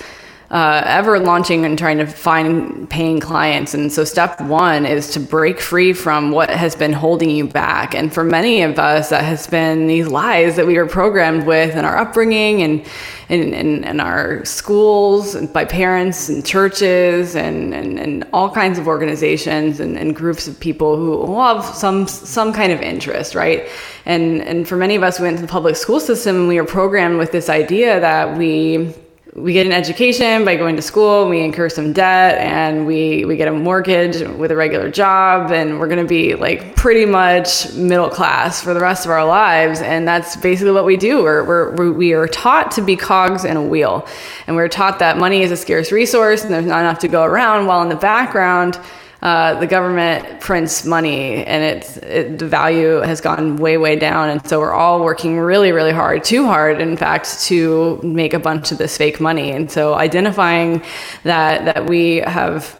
uh, 0.50 0.82
ever 0.86 1.18
launching 1.18 1.66
and 1.66 1.78
trying 1.78 1.98
to 1.98 2.06
find 2.06 2.88
paying 2.88 3.20
clients. 3.20 3.74
And 3.74 3.92
so, 3.92 4.02
step 4.04 4.40
one 4.40 4.86
is 4.86 5.10
to 5.12 5.20
break 5.20 5.60
free 5.60 5.92
from 5.92 6.30
what 6.30 6.48
has 6.48 6.74
been 6.74 6.94
holding 6.94 7.28
you 7.28 7.46
back. 7.46 7.94
And 7.94 8.12
for 8.12 8.24
many 8.24 8.62
of 8.62 8.78
us, 8.78 9.10
that 9.10 9.24
has 9.24 9.46
been 9.46 9.88
these 9.88 10.08
lies 10.08 10.56
that 10.56 10.66
we 10.66 10.78
were 10.78 10.86
programmed 10.86 11.44
with 11.46 11.76
in 11.76 11.84
our 11.84 11.98
upbringing 11.98 12.62
and 12.62 12.86
in, 13.28 13.52
in, 13.52 13.84
in 13.84 14.00
our 14.00 14.42
schools 14.46 15.34
and 15.34 15.52
by 15.52 15.66
parents 15.66 16.30
and 16.30 16.46
churches 16.46 17.36
and, 17.36 17.74
and, 17.74 17.98
and 17.98 18.26
all 18.32 18.50
kinds 18.50 18.78
of 18.78 18.88
organizations 18.88 19.80
and, 19.80 19.98
and 19.98 20.16
groups 20.16 20.48
of 20.48 20.58
people 20.58 20.96
who 20.96 21.38
have 21.38 21.62
some 21.62 22.08
some 22.08 22.54
kind 22.54 22.72
of 22.72 22.80
interest, 22.80 23.34
right? 23.34 23.68
And 24.06 24.40
and 24.42 24.66
for 24.66 24.76
many 24.76 24.96
of 24.96 25.02
us, 25.02 25.20
we 25.20 25.24
went 25.24 25.36
to 25.36 25.42
the 25.42 25.52
public 25.52 25.76
school 25.76 26.00
system 26.00 26.36
and 26.36 26.48
we 26.48 26.58
were 26.58 26.66
programmed 26.66 27.18
with 27.18 27.32
this 27.32 27.50
idea 27.50 28.00
that 28.00 28.38
we 28.38 28.94
we 29.40 29.52
get 29.52 29.66
an 29.66 29.72
education 29.72 30.44
by 30.44 30.56
going 30.56 30.76
to 30.76 30.82
school, 30.82 31.28
we 31.28 31.40
incur 31.40 31.68
some 31.68 31.92
debt, 31.92 32.38
and 32.38 32.86
we, 32.86 33.24
we 33.24 33.36
get 33.36 33.48
a 33.48 33.52
mortgage 33.52 34.20
with 34.36 34.50
a 34.50 34.56
regular 34.56 34.90
job, 34.90 35.52
and 35.52 35.78
we're 35.78 35.86
going 35.86 36.02
to 36.02 36.08
be 36.08 36.34
like 36.34 36.74
pretty 36.76 37.04
much 37.04 37.72
middle 37.74 38.08
class 38.08 38.62
for 38.62 38.74
the 38.74 38.80
rest 38.80 39.04
of 39.04 39.10
our 39.10 39.24
lives. 39.24 39.80
And 39.80 40.06
that's 40.06 40.36
basically 40.36 40.72
what 40.72 40.84
we 40.84 40.96
do. 40.96 41.22
We're, 41.22 41.44
we're, 41.44 41.92
we 41.92 42.12
are 42.12 42.26
taught 42.26 42.70
to 42.72 42.82
be 42.82 42.96
cogs 42.96 43.44
in 43.44 43.56
a 43.56 43.62
wheel, 43.62 44.06
and 44.46 44.56
we're 44.56 44.68
taught 44.68 44.98
that 44.98 45.18
money 45.18 45.42
is 45.42 45.50
a 45.50 45.56
scarce 45.56 45.92
resource 45.92 46.44
and 46.44 46.52
there's 46.52 46.66
not 46.66 46.80
enough 46.80 46.98
to 47.00 47.08
go 47.08 47.22
around, 47.22 47.66
while 47.66 47.82
in 47.82 47.88
the 47.88 47.96
background, 47.96 48.78
uh, 49.20 49.58
the 49.58 49.66
government 49.66 50.40
prints 50.40 50.84
money 50.84 51.44
and 51.44 51.64
it's 51.64 51.96
it, 51.98 52.38
the 52.38 52.46
value 52.46 52.98
has 52.98 53.20
gone 53.20 53.56
way 53.56 53.76
way 53.76 53.96
down. 53.96 54.28
And 54.30 54.46
so 54.46 54.60
we're 54.60 54.72
all 54.72 55.02
working 55.02 55.38
really 55.38 55.72
really 55.72 55.92
hard 55.92 56.22
too 56.24 56.46
hard 56.46 56.80
in 56.80 56.96
fact 56.96 57.40
to 57.44 58.00
make 58.02 58.32
a 58.32 58.38
bunch 58.38 58.70
of 58.70 58.78
this 58.78 58.96
fake 58.96 59.20
money. 59.20 59.50
And 59.50 59.70
so 59.70 59.94
identifying 59.94 60.82
that 61.24 61.64
that 61.64 61.86
we 61.86 62.16
have 62.16 62.78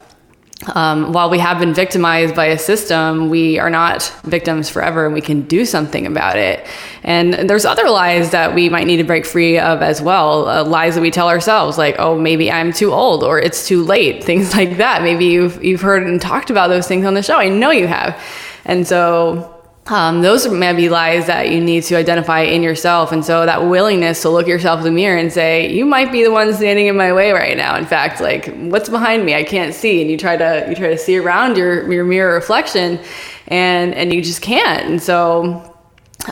um, 0.67 1.13
while 1.13 1.31
we 1.31 1.39
have 1.39 1.61
been 1.61 1.73
victimized 1.73 2.35
by 2.35 2.47
a 2.47 2.59
system, 2.59 3.31
we 3.31 3.61
are 3.61 3.71
not 3.71 4.13
victims 4.25 4.69
forever 4.69 5.05
and 5.05 5.15
we 5.15 5.21
can 5.21 5.43
do 5.43 5.65
something 5.65 6.05
about 6.05 6.37
it. 6.37 6.67
And 7.05 7.49
there's 7.49 7.65
other 7.65 7.89
lies 7.89 8.33
that 8.33 8.57
we 8.57 8.69
might 8.69 8.87
need 8.87 8.97
to 8.97 9.05
break 9.05 9.25
free 9.25 9.57
of 9.59 9.83
as 9.83 10.03
well. 10.03 10.49
Uh, 10.49 10.65
lies 10.65 10.97
that 10.97 11.01
we 11.01 11.13
tell 11.13 11.29
ourselves, 11.29 11.79
like, 11.79 11.95
oh, 12.01 12.19
maybe 12.19 12.51
I'm 12.51 12.73
too 12.73 12.93
old 12.93 13.23
or 13.23 13.39
it's 13.39 13.69
too 13.69 13.85
late, 13.85 14.25
things 14.31 14.55
like 14.55 14.79
that. 14.79 15.03
Maybe 15.03 15.27
you've, 15.27 15.63
you've 15.63 15.81
heard 15.81 16.03
and 16.05 16.21
talked 16.21 16.51
about 16.51 16.69
those 16.69 16.89
things 16.89 17.07
on 17.07 17.15
the 17.15 17.23
show. 17.23 17.37
I 17.37 17.49
know 17.49 17.71
you 17.71 17.87
have. 17.87 18.21
And 18.65 18.87
so 18.87 19.58
um, 19.91 20.21
those 20.21 20.47
may 20.49 20.73
be 20.75 20.89
lies 20.89 21.27
that 21.27 21.51
you 21.51 21.61
need 21.61 21.83
to 21.85 21.97
identify 21.97 22.41
in 22.41 22.63
yourself. 22.63 23.11
And 23.13 23.25
so 23.25 23.47
that 23.47 23.67
willingness 23.67 24.23
to 24.23 24.29
look 24.29 24.47
yourself 24.47 24.79
in 24.79 24.85
the 24.85 24.91
mirror 24.91 25.19
and 25.19 25.33
say, 25.33 25.73
you 25.73 25.87
might 25.87 26.13
be 26.13 26.23
the 26.23 26.31
one 26.31 26.53
standing 26.53 26.87
in 26.87 26.97
my 26.97 27.13
way 27.13 27.33
right 27.33 27.57
now. 27.57 27.77
In 27.77 27.87
fact, 27.87 28.21
like 28.21 28.55
what's 28.57 28.89
behind 28.89 29.25
me? 29.25 29.35
I 29.35 29.45
can't 29.45 29.75
see. 29.75 30.03
And 30.03 30.11
you 30.11 30.17
try 30.17 30.37
to, 30.37 30.67
you 30.69 30.75
try 30.75 30.89
to 30.89 30.99
see 30.99 31.17
around 31.17 31.57
your, 31.57 31.91
your 31.91 32.05
mirror 32.05 32.35
reflection 32.35 33.01
and, 33.47 33.95
and 33.95 34.13
you 34.13 34.23
just 34.23 34.43
can't. 34.43 34.91
And 34.91 35.03
so 35.03 35.68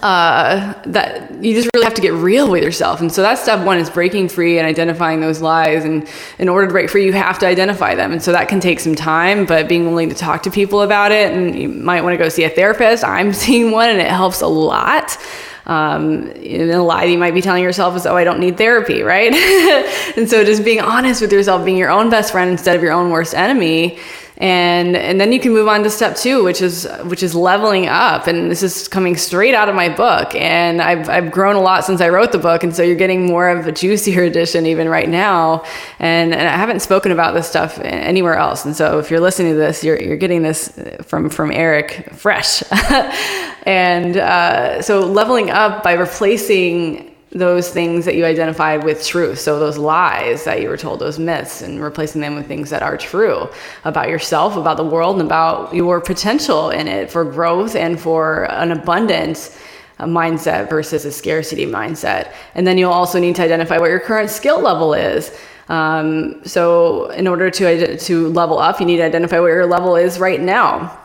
uh, 0.03 0.75
that 0.85 1.43
you 1.43 1.55
just 1.55 1.71
really 1.75 1.85
have 1.85 1.95
to 1.95 2.03
get 2.03 2.13
real 2.13 2.51
with 2.51 2.63
yourself. 2.63 3.01
And 3.01 3.11
so 3.11 3.23
that's 3.23 3.43
step 3.43 3.65
one 3.65 3.79
is 3.79 3.89
breaking 3.89 4.29
free 4.29 4.59
and 4.59 4.67
identifying 4.67 5.21
those 5.21 5.41
lies. 5.41 5.85
And 5.85 6.09
in 6.39 6.49
order 6.49 6.67
to 6.67 6.73
break 6.73 6.91
free, 6.91 7.07
you 7.07 7.13
have 7.13 7.39
to 7.39 7.47
identify 7.47 7.95
them. 7.95 8.13
And 8.13 8.23
so 8.23 8.33
that 8.33 8.49
can 8.49 8.59
take 8.59 8.81
some 8.81 8.97
time, 8.97 9.47
but 9.47 9.69
being 9.69 9.87
willing 9.87 10.09
to 10.09 10.15
talk 10.15 10.43
to 10.43 10.51
people 10.51 10.83
about 10.83 11.13
it. 11.13 11.33
And 11.33 11.57
you 11.57 11.69
might 11.69 12.03
want 12.03 12.15
to 12.15 12.19
go 12.19 12.29
see 12.29 12.45
a 12.45 12.51
therapist. 12.51 13.05
I'm 13.05 13.33
seeing 13.47 13.71
one 13.71 13.89
and 13.89 14.01
it 14.01 14.09
helps 14.09 14.41
a 14.41 14.49
lot. 14.49 15.17
Um, 15.67 16.31
and 16.31 16.71
a 16.71 16.83
lie 16.83 17.07
that 17.07 17.11
you 17.11 17.19
might 17.19 17.35
be 17.35 17.43
telling 17.43 17.63
yourself 17.63 17.97
is, 17.97 18.07
oh, 18.07 18.17
I 18.17 18.23
don't 18.23 18.39
need 18.39 18.57
therapy, 18.57 19.03
right? 19.03 19.33
and 20.17 20.29
so 20.29 20.45
just 20.45 20.65
being 20.65 20.81
honest 20.81 21.21
with 21.21 21.33
yourself, 21.33 21.65
being 21.65 21.77
your 21.77 21.91
own 21.91 22.09
best 22.09 22.33
friend 22.33 22.51
instead 22.51 22.77
of 22.77 22.83
your 22.83 22.93
own 22.93 23.11
worst 23.11 23.35
enemy 23.35 23.99
and 24.39 24.97
and 24.97 25.21
then 25.21 25.33
you 25.33 25.41
can 25.41 25.53
move 25.53 25.67
on 25.67 25.83
to 25.83 25.91
step 25.91 26.15
two 26.17 26.45
which 26.45 26.61
is 26.61 26.87
which 27.05 27.23
is 27.23 27.35
leveling 27.35 27.87
up. 27.89 28.27
And 28.27 28.51
this 28.51 28.63
is 28.63 28.89
coming 28.89 29.17
straight 29.17 29.55
out 29.55 29.69
of 29.69 29.75
my 29.75 29.89
book. 29.89 30.35
And 30.35 30.83
I've, 30.83 31.09
I've 31.09 31.31
grown 31.31 31.57
a 31.57 31.61
lot 31.61 31.85
since 31.85 32.01
i 32.01 32.09
wrote 32.09 32.33
the 32.33 32.39
book. 32.39 32.63
And 32.63 32.75
so 32.75 32.83
you're 32.83 32.97
getting 32.97 33.27
more 33.27 33.49
of 33.49 33.67
a 33.67 33.73
juicier 33.73 34.25
edition 34.25 34.67
even 34.67 34.89
right 34.89 35.09
now. 35.09 35.65
And, 35.99 36.35
and 36.35 36.49
i 36.49 36.57
haven't 36.57 36.81
spoken 36.81 37.13
about 37.13 37.35
this 37.35 37.49
stuff 37.49 37.79
anywhere 37.81 38.35
else. 38.35 38.65
And 38.65 38.77
so 38.77 38.99
if 38.99 39.11
you're 39.11 39.21
listening 39.21 39.53
to 39.53 39.59
this 39.59 39.83
you're, 39.83 40.01
you're 40.01 40.17
getting 40.17 40.43
this 40.43 40.79
from 41.03 41.31
from 41.31 41.51
eric 41.51 42.11
fresh. 42.13 42.63
And 43.67 44.17
uh, 44.17 44.81
so 44.81 45.01
leveling 45.01 45.51
up 45.51 45.83
by 45.83 45.95
replacing 45.95 47.16
those 47.33 47.69
things 47.71 48.05
that 48.05 48.15
you 48.15 48.25
identified 48.25 48.85
with 48.85 49.05
truth. 49.05 49.39
So 49.41 49.59
those 49.59 49.77
lies 49.77 50.45
that 50.45 50.63
you 50.63 50.69
were 50.69 50.77
told, 50.77 51.01
those 51.01 51.19
myths, 51.19 51.61
and 51.61 51.83
replacing 51.83 52.21
them 52.21 52.35
with 52.35 52.47
things 52.47 52.71
that 52.71 52.83
are 52.83 52.97
true 52.97 53.49
about 53.85 54.09
yourself, 54.09 54.57
about 54.57 54.77
the 54.77 54.85
world, 54.85 55.17
and 55.17 55.27
about 55.27 55.75
your 55.75 56.01
potential 56.01 56.71
in 56.71 56.87
it 56.87 57.11
for 57.11 57.25
growth 57.25 57.75
and 57.75 58.01
for 58.01 58.45
an 58.53 58.71
abundance 58.71 59.59
mindset 59.99 60.69
versus 60.71 61.05
a 61.05 61.11
scarcity 61.11 61.67
mindset. 61.67 62.33
And 62.55 62.67
then 62.67 62.79
you'll 62.79 62.93
also 62.93 63.19
need 63.19 63.37
to 63.37 63.43
identify 63.43 63.79
what 63.79 63.91
your 63.91 64.01
current 64.01 64.31
skill 64.31 64.61
level 64.61 64.95
is. 64.95 65.37
Um, 65.69 66.45
so 66.45 67.11
in 67.11 67.27
order 67.27 67.51
to 67.51 67.97
to 67.97 68.29
level 68.29 68.59
up, 68.59 68.79
you 68.79 68.87
need 68.87 68.99
to 68.99 69.05
identify 69.05 69.41
what 69.41 69.49
your 69.49 69.67
level 69.67 69.97
is 69.97 70.21
right 70.21 70.41
now, 70.41 70.97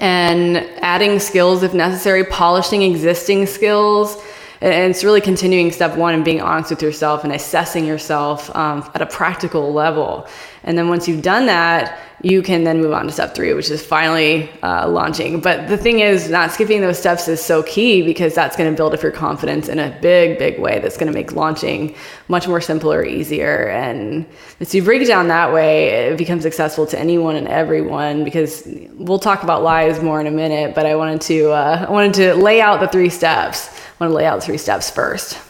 and 0.00 0.56
adding 0.80 1.18
skills 1.18 1.62
if 1.62 1.74
necessary, 1.74 2.24
polishing 2.24 2.82
existing 2.82 3.46
skills 3.46 4.16
and 4.60 4.90
it's 4.90 5.04
really 5.04 5.20
continuing 5.20 5.70
step 5.70 5.96
one 5.96 6.14
and 6.14 6.24
being 6.24 6.40
honest 6.40 6.70
with 6.70 6.82
yourself 6.82 7.24
and 7.24 7.32
assessing 7.32 7.84
yourself 7.84 8.54
um, 8.56 8.88
at 8.94 9.02
a 9.02 9.06
practical 9.06 9.72
level 9.72 10.26
and 10.68 10.78
then 10.78 10.88
once 10.88 11.08
you've 11.08 11.22
done 11.22 11.46
that 11.46 11.98
you 12.22 12.42
can 12.42 12.64
then 12.64 12.80
move 12.80 12.92
on 12.92 13.06
to 13.06 13.12
step 13.12 13.34
three 13.34 13.52
which 13.54 13.70
is 13.70 13.84
finally 13.84 14.50
uh, 14.62 14.88
launching. 14.88 15.40
But 15.40 15.68
the 15.68 15.76
thing 15.76 16.00
is 16.00 16.28
not 16.28 16.50
skipping 16.50 16.80
those 16.80 16.98
steps 16.98 17.28
is 17.28 17.40
so 17.42 17.62
key 17.62 18.02
because 18.02 18.34
that's 18.34 18.56
going 18.56 18.70
to 18.70 18.76
build 18.76 18.92
up 18.92 19.02
your 19.02 19.12
confidence 19.12 19.68
in 19.68 19.78
a 19.78 19.96
big 20.02 20.38
big 20.38 20.58
way 20.58 20.78
that's 20.80 20.96
going 20.96 21.06
to 21.06 21.12
make 21.12 21.32
launching 21.32 21.94
much 22.28 22.46
more 22.46 22.60
simpler 22.60 23.04
easier. 23.04 23.68
And 23.68 24.26
if 24.60 24.74
you 24.74 24.82
break 24.82 25.02
it 25.02 25.06
down 25.06 25.28
that 25.28 25.52
way 25.52 26.10
it 26.10 26.18
becomes 26.18 26.44
accessible 26.44 26.86
to 26.88 26.98
anyone 26.98 27.36
and 27.36 27.48
everyone 27.48 28.24
because 28.24 28.68
we'll 28.94 29.18
talk 29.18 29.42
about 29.42 29.62
lies 29.62 30.02
more 30.02 30.20
in 30.20 30.26
a 30.26 30.30
minute 30.30 30.74
but 30.74 30.86
i 30.86 30.94
wanted 30.94 31.20
to 31.20 31.50
uh, 31.50 31.86
i 31.88 31.90
wanted 31.90 32.14
to 32.14 32.34
lay 32.34 32.60
out 32.60 32.80
the 32.80 32.88
three 32.88 33.08
steps. 33.08 33.70
I 33.70 34.04
want 34.04 34.10
to 34.12 34.16
lay 34.16 34.26
out 34.26 34.42
three 34.42 34.58
steps 34.58 34.90
first. 34.90 35.47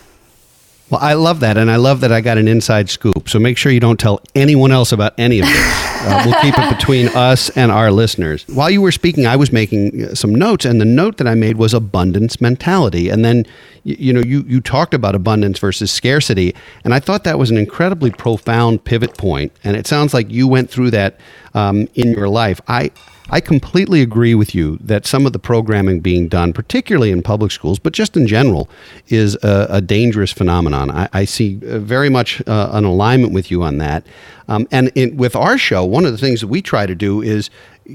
Well, 0.90 1.00
I 1.02 1.14
love 1.14 1.40
that. 1.40 1.58
And 1.58 1.70
I 1.70 1.76
love 1.76 2.00
that 2.00 2.12
I 2.12 2.20
got 2.20 2.38
an 2.38 2.48
inside 2.48 2.88
scoop. 2.88 3.28
So 3.28 3.38
make 3.38 3.58
sure 3.58 3.70
you 3.70 3.80
don't 3.80 4.00
tell 4.00 4.22
anyone 4.34 4.72
else 4.72 4.90
about 4.90 5.12
any 5.18 5.40
of 5.40 5.46
this. 5.46 5.56
uh, 6.02 6.22
we'll 6.24 6.40
keep 6.40 6.58
it 6.58 6.76
between 6.76 7.08
us 7.08 7.50
and 7.50 7.70
our 7.70 7.90
listeners. 7.90 8.44
While 8.48 8.70
you 8.70 8.80
were 8.80 8.92
speaking, 8.92 9.26
I 9.26 9.36
was 9.36 9.52
making 9.52 10.04
uh, 10.04 10.14
some 10.14 10.34
notes, 10.34 10.64
and 10.64 10.80
the 10.80 10.86
note 10.86 11.18
that 11.18 11.26
I 11.26 11.34
made 11.34 11.56
was 11.56 11.74
abundance 11.74 12.40
mentality. 12.40 13.10
And 13.10 13.24
then, 13.24 13.44
you, 13.84 13.96
you 13.98 14.12
know, 14.14 14.20
you, 14.20 14.44
you 14.48 14.60
talked 14.62 14.94
about 14.94 15.14
abundance 15.14 15.58
versus 15.58 15.90
scarcity. 15.90 16.54
And 16.84 16.94
I 16.94 17.00
thought 17.00 17.24
that 17.24 17.38
was 17.38 17.50
an 17.50 17.58
incredibly 17.58 18.10
profound 18.10 18.84
pivot 18.84 19.18
point. 19.18 19.52
And 19.64 19.76
it 19.76 19.86
sounds 19.86 20.14
like 20.14 20.30
you 20.30 20.48
went 20.48 20.70
through 20.70 20.92
that 20.92 21.20
um, 21.52 21.88
in 21.94 22.12
your 22.12 22.30
life. 22.30 22.62
I, 22.66 22.90
I 23.30 23.40
completely 23.40 24.00
agree 24.00 24.34
with 24.34 24.54
you 24.54 24.78
that 24.80 25.06
some 25.06 25.26
of 25.26 25.34
the 25.34 25.38
programming 25.38 26.00
being 26.00 26.28
done, 26.28 26.54
particularly 26.54 27.10
in 27.10 27.22
public 27.22 27.52
schools, 27.52 27.78
but 27.78 27.92
just 27.92 28.16
in 28.16 28.26
general, 28.26 28.70
is 29.08 29.34
a, 29.42 29.66
a 29.68 29.80
dangerous 29.82 30.32
phenomenon. 30.32 30.90
I, 30.90 31.08
I 31.12 31.24
see 31.26 31.60
uh, 31.66 31.78
very 31.78 32.08
much 32.08 32.40
uh, 32.46 32.70
an 32.72 32.84
alignment 32.84 33.34
with 33.34 33.50
you 33.50 33.62
on 33.62 33.78
that. 33.78 34.06
Um, 34.48 34.66
and 34.70 34.90
in, 34.94 35.18
with 35.18 35.36
our 35.36 35.58
show, 35.58 35.84
one 35.84 36.06
of 36.06 36.12
the 36.12 36.18
things 36.18 36.40
that 36.40 36.46
we 36.46 36.62
try 36.62 36.86
to 36.86 36.94
do 36.94 37.20
is 37.20 37.50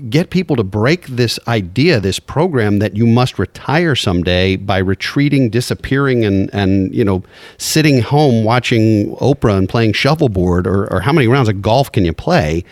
get 0.10 0.30
people 0.30 0.56
to 0.56 0.63
break 0.63 1.08
this 1.08 1.40
idea, 1.48 2.00
this 2.00 2.20
program 2.20 2.78
that 2.80 2.96
you 2.96 3.08
must 3.08 3.40
retire 3.40 3.96
someday 3.96 4.56
by 4.56 4.78
retreating, 4.78 5.50
disappearing, 5.50 6.25
and 6.25 6.52
and 6.54 6.94
you 6.94 7.04
know 7.04 7.24
sitting 7.58 8.02
home 8.02 8.44
watching 8.44 9.16
Oprah 9.16 9.58
and 9.58 9.68
playing 9.68 9.94
shuffleboard, 9.94 10.68
or, 10.68 10.92
or 10.94 11.02
how 11.02 11.12
many 11.12 11.28
rounds 11.28 11.50
of 11.50 11.62
golf 11.63 11.92
can 11.92 12.06
you 12.06 12.13
play? 12.13 12.63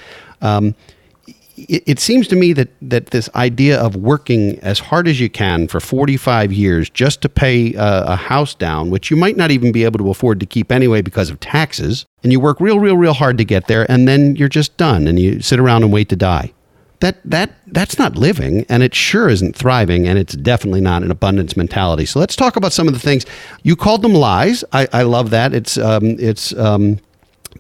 Um, 0.42 0.76
it, 1.58 1.84
it 1.86 2.00
seems 2.00 2.28
to 2.30 2.36
me 2.36 2.54
that 2.54 2.70
that 2.82 3.08
this 3.08 3.30
idea 3.36 3.80
of 3.80 3.96
working 3.96 4.60
as 4.60 4.80
hard 4.80 5.08
as 5.08 5.20
you 5.20 5.30
can 5.30 5.68
for 5.68 5.80
45 5.80 6.52
years 6.52 6.90
just 6.90 7.22
to 7.22 7.30
pay 7.30 7.74
a, 7.76 8.04
a 8.08 8.16
house 8.16 8.54
down, 8.54 8.90
which 8.90 9.12
you 9.12 9.18
might 9.18 9.38
not 9.38 9.52
even 9.52 9.72
be 9.72 9.84
able 9.84 10.00
to 10.00 10.10
afford 10.10 10.40
to 10.40 10.46
keep 10.46 10.72
anyway 10.72 11.02
because 11.02 11.30
of 11.30 11.40
taxes, 11.40 12.06
and 12.24 12.32
you 12.32 12.40
work 12.40 12.60
real, 12.60 12.80
real, 12.80 12.98
real 12.98 13.14
hard 13.14 13.38
to 13.38 13.46
get 13.46 13.68
there, 13.68 13.90
and 13.90 14.08
then 14.08 14.36
you're 14.36 14.50
just 14.50 14.78
done, 14.78 15.08
and 15.08 15.20
you 15.20 15.42
sit 15.42 15.60
around 15.60 15.84
and 15.84 15.92
wait 15.92 16.10
to 16.10 16.16
die. 16.16 16.54
That 17.02 17.18
that 17.26 17.52
that's 17.66 17.98
not 17.98 18.16
living 18.16 18.64
and 18.70 18.84
it 18.84 18.94
sure 18.94 19.28
isn't 19.28 19.56
thriving 19.56 20.08
and 20.08 20.20
it's 20.20 20.36
definitely 20.36 20.82
not 20.82 21.02
an 21.02 21.10
abundance 21.10 21.58
mentality. 21.58 22.06
So 22.06 22.20
let's 22.20 22.36
talk 22.36 22.56
about 22.56 22.74
some 22.74 22.88
of 22.88 22.94
the 22.94 23.00
things. 23.00 23.26
You 23.64 23.76
called 23.76 24.04
them 24.04 24.14
lies. 24.14 24.64
I, 24.72 24.88
I 24.94 25.02
love 25.02 25.32
that. 25.32 25.52
It's 25.56 25.80
um, 25.80 26.18
it's 26.20 26.54
um, 26.54 27.00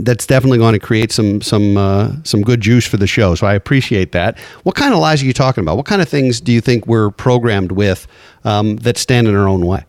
that's 0.04 0.26
definitely 0.26 0.58
going 0.58 0.74
to 0.74 0.80
create 0.80 1.12
some 1.12 1.42
some 1.42 1.78
uh, 1.78 2.12
some 2.24 2.42
good 2.42 2.62
juice 2.62 2.86
for 2.86 2.98
the 2.98 3.08
show. 3.08 3.36
So 3.36 3.48
I 3.48 3.54
appreciate 3.54 4.12
that. 4.12 4.40
What 4.64 4.76
kind 4.76 4.94
of 4.94 5.00
lies 5.00 5.22
are 5.22 5.26
you 5.26 5.34
talking 5.34 5.64
about? 5.64 5.78
What 5.78 5.86
kind 5.86 6.02
of 6.02 6.10
things 6.10 6.42
do 6.42 6.52
you 6.52 6.62
think 6.62 6.88
we're 6.88 7.12
programmed 7.12 7.72
with 7.72 8.08
um, 8.44 8.78
that 8.78 8.98
stand 8.98 9.28
in 9.28 9.36
our 9.36 9.48
own 9.48 9.66
way? 9.66 9.86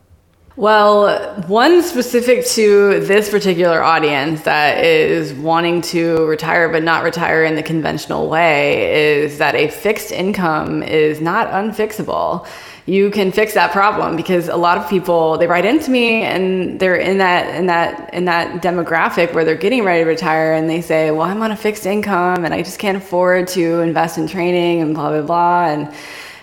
Well, 0.55 1.41
one 1.47 1.81
specific 1.81 2.45
to 2.49 2.99
this 2.99 3.27
particular 3.27 3.81
audience 3.81 4.43
that 4.43 4.83
is 4.83 5.33
wanting 5.33 5.81
to 5.81 6.27
retire 6.27 6.69
but 6.69 6.83
not 6.83 7.03
retire 7.03 7.43
in 7.43 7.55
the 7.55 7.63
conventional 7.63 8.29
way 8.29 9.23
is 9.23 9.39
that 9.39 9.55
a 9.55 9.69
fixed 9.69 10.11
income 10.11 10.83
is 10.83 11.19
not 11.19 11.47
unfixable 11.47 12.45
you 12.85 13.09
can 13.11 13.31
fix 13.31 13.53
that 13.53 13.71
problem 13.71 14.17
because 14.17 14.49
a 14.49 14.55
lot 14.57 14.77
of 14.77 14.89
people 14.89 15.37
they 15.37 15.47
write 15.47 15.63
into 15.63 15.89
me 15.89 16.23
and 16.23 16.79
they're 16.79 16.97
in 16.97 17.17
that 17.17 17.55
in 17.55 17.67
that 17.67 18.13
in 18.13 18.25
that 18.25 18.61
demographic 18.61 19.33
where 19.33 19.45
they're 19.45 19.55
getting 19.55 19.85
ready 19.85 20.03
to 20.03 20.09
retire 20.09 20.53
and 20.53 20.69
they 20.69 20.81
say 20.81 21.09
well 21.09 21.21
i'm 21.21 21.41
on 21.41 21.51
a 21.51 21.55
fixed 21.55 21.85
income 21.85 22.43
and 22.43 22.53
i 22.53 22.61
just 22.61 22.79
can't 22.79 22.97
afford 22.97 23.47
to 23.47 23.79
invest 23.79 24.17
in 24.17 24.27
training 24.27 24.81
and 24.81 24.93
blah 24.93 25.09
blah 25.09 25.21
blah. 25.21 25.65
And 25.67 25.93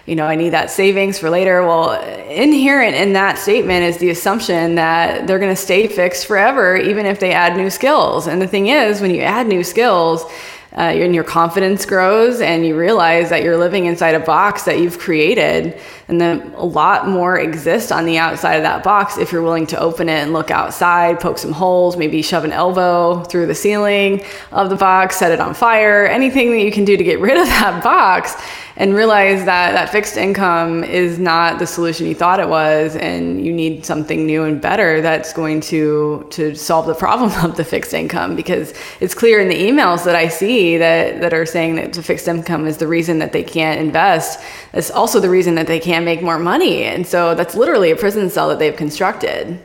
you 0.06 0.16
know 0.16 0.26
i 0.26 0.35
need 0.35 0.50
that 0.50 0.70
savings 0.70 1.18
for 1.18 1.28
later. 1.28 1.62
Well 1.62 1.92
inherent 2.30 2.97
in 2.97 3.12
that 3.12 3.38
statement 3.38 3.85
is 3.85 3.99
the 3.99 4.09
assumption 4.09 4.76
that 4.76 5.26
they're 5.26 5.38
going 5.38 5.54
to 5.54 5.61
stay 5.61 5.88
fixed 5.88 6.26
forever 6.26 6.75
even 6.75 7.04
if 7.04 7.20
they 7.20 7.32
add 7.32 7.54
new 7.54 7.68
skills. 7.68 8.26
And 8.26 8.40
the 8.40 8.47
thing 8.47 8.68
is 8.68 9.02
when 9.02 9.14
you 9.14 9.20
add 9.20 9.47
new 9.47 9.62
skills 9.62 10.25
uh, 10.73 10.81
and 10.81 11.15
your 11.15 11.25
confidence 11.25 11.85
grows 11.85 12.41
and 12.41 12.65
you 12.65 12.79
realize 12.79 13.31
that 13.31 13.43
you're 13.43 13.57
living 13.57 13.87
inside 13.87 14.15
a 14.15 14.21
box 14.21 14.62
that 14.65 14.79
you've 14.79 14.99
created 14.99 15.77
and 16.07 16.21
then 16.21 16.53
a 16.57 16.65
lot 16.65 17.09
more 17.09 17.39
exists 17.39 17.91
on 17.91 18.05
the 18.05 18.19
outside 18.19 18.55
of 18.55 18.62
that 18.62 18.85
box 18.85 19.19
if 19.19 19.33
you're 19.33 19.43
willing 19.43 19.67
to 19.67 19.79
open 19.79 20.09
it 20.09 20.23
and 20.23 20.33
look 20.33 20.50
outside 20.50 21.19
poke 21.19 21.39
some 21.39 21.50
holes 21.50 21.97
maybe 21.97 22.23
shove 22.23 22.45
an 22.45 22.53
elbow 22.53 23.23
through 23.25 23.47
the 23.47 23.55
ceiling 23.55 24.23
of 24.53 24.71
the 24.71 24.77
box 24.77 25.17
set 25.17 25.33
it 25.33 25.41
on 25.41 25.55
fire 25.55 26.07
anything 26.07 26.53
that 26.53 26.62
you 26.62 26.71
can 26.71 26.85
do 26.85 26.97
to 26.97 27.03
get 27.03 27.19
rid 27.19 27.37
of 27.37 27.47
that 27.49 27.83
box 27.83 28.37
and 28.77 28.95
realize 28.95 29.45
that 29.45 29.73
that 29.73 29.91
fixed 29.91 30.17
income 30.17 30.85
is 30.85 31.19
not 31.19 31.59
the 31.59 31.67
solution 31.67 32.07
you 32.07 32.15
thought 32.15 32.39
it 32.39 32.49
was 32.49 32.95
and 32.97 33.45
you 33.45 33.53
need 33.53 33.85
something 33.85 34.25
new 34.25 34.45
and 34.45 34.61
better 34.61 35.03
that's 35.03 35.33
going 35.33 35.61
to 35.61 36.27
to 36.31 36.55
solve 36.55 36.87
the 36.87 36.95
problem 36.95 37.31
of 37.45 37.57
the 37.57 37.65
fixed 37.65 37.93
income 37.93 38.37
because 38.37 38.73
it's 39.00 39.15
clear 39.15 39.41
in 39.41 39.49
the 39.49 39.61
emails 39.61 40.05
that 40.05 40.15
I 40.15 40.29
see 40.29 40.60
that 40.79 41.21
that 41.21 41.33
are 41.33 41.47
saying 41.47 41.76
that 41.76 41.93
the 41.93 42.02
fixed 42.02 42.29
income 42.29 42.67
is 42.67 42.76
the 42.76 42.87
reason 42.87 43.19
that 43.19 43.33
they 43.33 43.43
can't 43.43 43.81
invest 43.81 44.40
it's 44.73 44.90
also 44.90 45.21
the 45.21 45.31
reason 45.31 45.55
that 45.57 45.67
they 45.67 45.81
can't 45.81 46.05
make 46.05 46.23
more 46.23 46.38
money. 46.38 46.85
And 46.85 47.07
so 47.07 47.35
that's 47.35 47.55
literally 47.55 47.90
a 47.90 47.97
prison 47.97 48.31
cell 48.31 48.49
that 48.49 48.59
they've 48.59 48.76
constructed. 48.76 49.61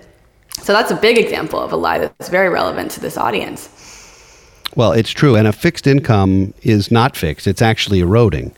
So 0.61 0.73
that's 0.73 0.91
a 0.91 0.95
big 0.95 1.17
example 1.17 1.59
of 1.59 1.71
a 1.71 1.75
lie 1.75 1.99
that's 1.99 2.29
very 2.29 2.49
relevant 2.49 2.91
to 2.91 2.99
this 2.99 3.17
audience. 3.17 3.69
Well, 4.75 4.91
it's 4.93 5.11
true. 5.11 5.35
And 5.35 5.47
a 5.47 5.53
fixed 5.53 5.85
income 5.87 6.53
is 6.63 6.91
not 6.91 7.15
fixed, 7.15 7.47
it's 7.47 7.61
actually 7.61 7.99
eroding 7.99 8.53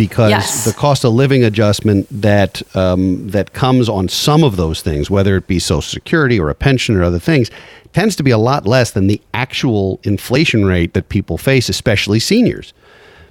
because 0.00 0.30
yes. 0.30 0.64
the 0.64 0.72
cost 0.72 1.04
of 1.04 1.12
living 1.12 1.44
adjustment 1.44 2.06
that 2.10 2.62
um, 2.74 3.28
that 3.28 3.52
comes 3.52 3.86
on 3.86 4.08
some 4.08 4.42
of 4.42 4.56
those 4.56 4.80
things, 4.80 5.10
whether 5.10 5.36
it 5.36 5.46
be 5.46 5.58
Social 5.58 5.82
Security 5.82 6.40
or 6.40 6.48
a 6.48 6.54
pension 6.54 6.96
or 6.96 7.04
other 7.04 7.18
things, 7.18 7.50
tends 7.92 8.16
to 8.16 8.22
be 8.22 8.30
a 8.30 8.38
lot 8.38 8.64
less 8.66 8.92
than 8.92 9.08
the 9.08 9.20
actual 9.34 10.00
inflation 10.02 10.64
rate 10.64 10.94
that 10.94 11.10
people 11.10 11.36
face, 11.36 11.68
especially 11.68 12.18
seniors, 12.18 12.72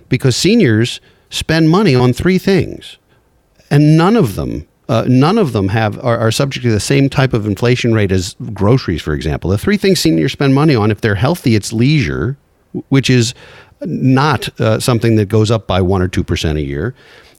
because 0.10 0.36
seniors 0.36 1.02
spend 1.32 1.72
money 1.72 1.96
on 1.96 2.14
three 2.14 2.38
things, 2.38 3.00
and 3.72 3.98
none 3.98 4.16
of 4.16 4.36
them 4.36 4.68
uh, 4.88 5.06
none 5.08 5.40
of 5.40 5.54
them 5.54 5.70
have 5.70 5.98
are, 6.06 6.20
are, 6.20 6.32
subject 6.32 6.64
to 6.64 6.72
the 6.72 6.80
same 6.80 7.10
type 7.10 7.34
of 7.34 7.48
inflation 7.48 7.96
rate 7.96 8.12
as 8.12 8.36
groceries, 8.54 9.02
for 9.02 9.16
example. 9.16 9.50
The 9.50 9.58
three 9.58 9.78
things 9.78 10.00
seniors 10.00 10.34
spend 10.34 10.54
money 10.54 10.76
on, 10.76 10.92
if 10.92 11.02
they're 11.02 11.16
healthy, 11.16 11.56
it's 11.56 11.74
leisure, 11.74 12.38
which 12.90 13.10
is 13.10 13.34
not 13.82 14.60
uh, 14.60 14.80
something 14.80 15.16
that 15.16 15.28
goes 15.30 15.52
up 15.52 15.68
by 15.68 15.82
one 15.82 16.02
or 16.02 16.08
two 16.08 16.24
percent 16.24 16.58
a 16.58 16.62
year. 16.62 16.94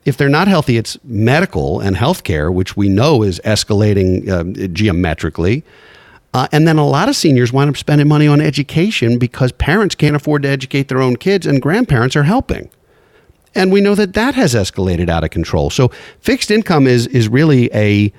If 0.04 0.16
they're 0.16 0.30
not 0.30 0.49
healthy, 0.49 0.76
it's 0.78 0.99
medical 1.04 1.80
and 1.80 1.97
healthcare, 1.97 2.52
which 2.52 2.76
we 2.76 2.88
know 2.88 3.23
is 3.23 3.38
escalating 3.44 4.28
uh, 4.28 4.68
geometrically. 4.68 5.62
Uh, 6.32 6.47
and 6.52 6.66
then 6.66 6.78
a 6.78 6.87
lot 6.87 7.09
of 7.09 7.16
seniors 7.16 7.52
wind 7.52 7.68
up 7.68 7.76
spending 7.76 8.09
money 8.09 8.26
on 8.26 8.40
education 8.40 9.18
because 9.18 9.52
parents 9.52 9.94
can't 9.94 10.14
afford 10.14 10.42
to 10.42 10.49
educate 10.49 10.88
their 10.88 11.02
own 11.02 11.16
kids 11.16 11.44
and 11.44 11.61
grandparents 11.61 12.14
are 12.16 12.23
helping. 12.23 12.70
And 13.54 13.73
we 13.73 13.80
know 13.80 13.97
that 13.97 14.14
that 14.14 14.35
has 14.37 14.54
escalated 14.54 15.09
out 15.09 15.25
of 15.25 15.30
control. 15.30 15.70
So 15.70 15.88
fixed 16.20 16.50
income 16.50 16.87
is 16.87 17.06
is 17.09 17.28
really 17.28 17.68
a 17.75 18.12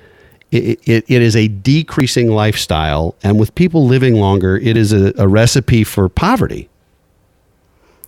it, 0.50 0.78
it, 0.86 1.04
it 1.08 1.22
is 1.22 1.34
a 1.34 1.48
decreasing 1.48 2.28
lifestyle, 2.28 3.14
and 3.22 3.40
with 3.40 3.54
people 3.54 3.86
living 3.86 4.16
longer, 4.16 4.58
it 4.58 4.76
is 4.76 4.92
a, 4.92 5.14
a 5.16 5.26
recipe 5.26 5.82
for 5.82 6.10
poverty. 6.10 6.68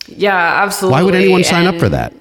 Yeah, 0.09 0.63
absolutely. 0.63 0.93
Why 0.93 1.03
would 1.03 1.15
anyone 1.15 1.45
sign 1.45 1.67
and 1.67 1.77
up 1.77 1.81
for 1.81 1.89
that? 1.89 2.13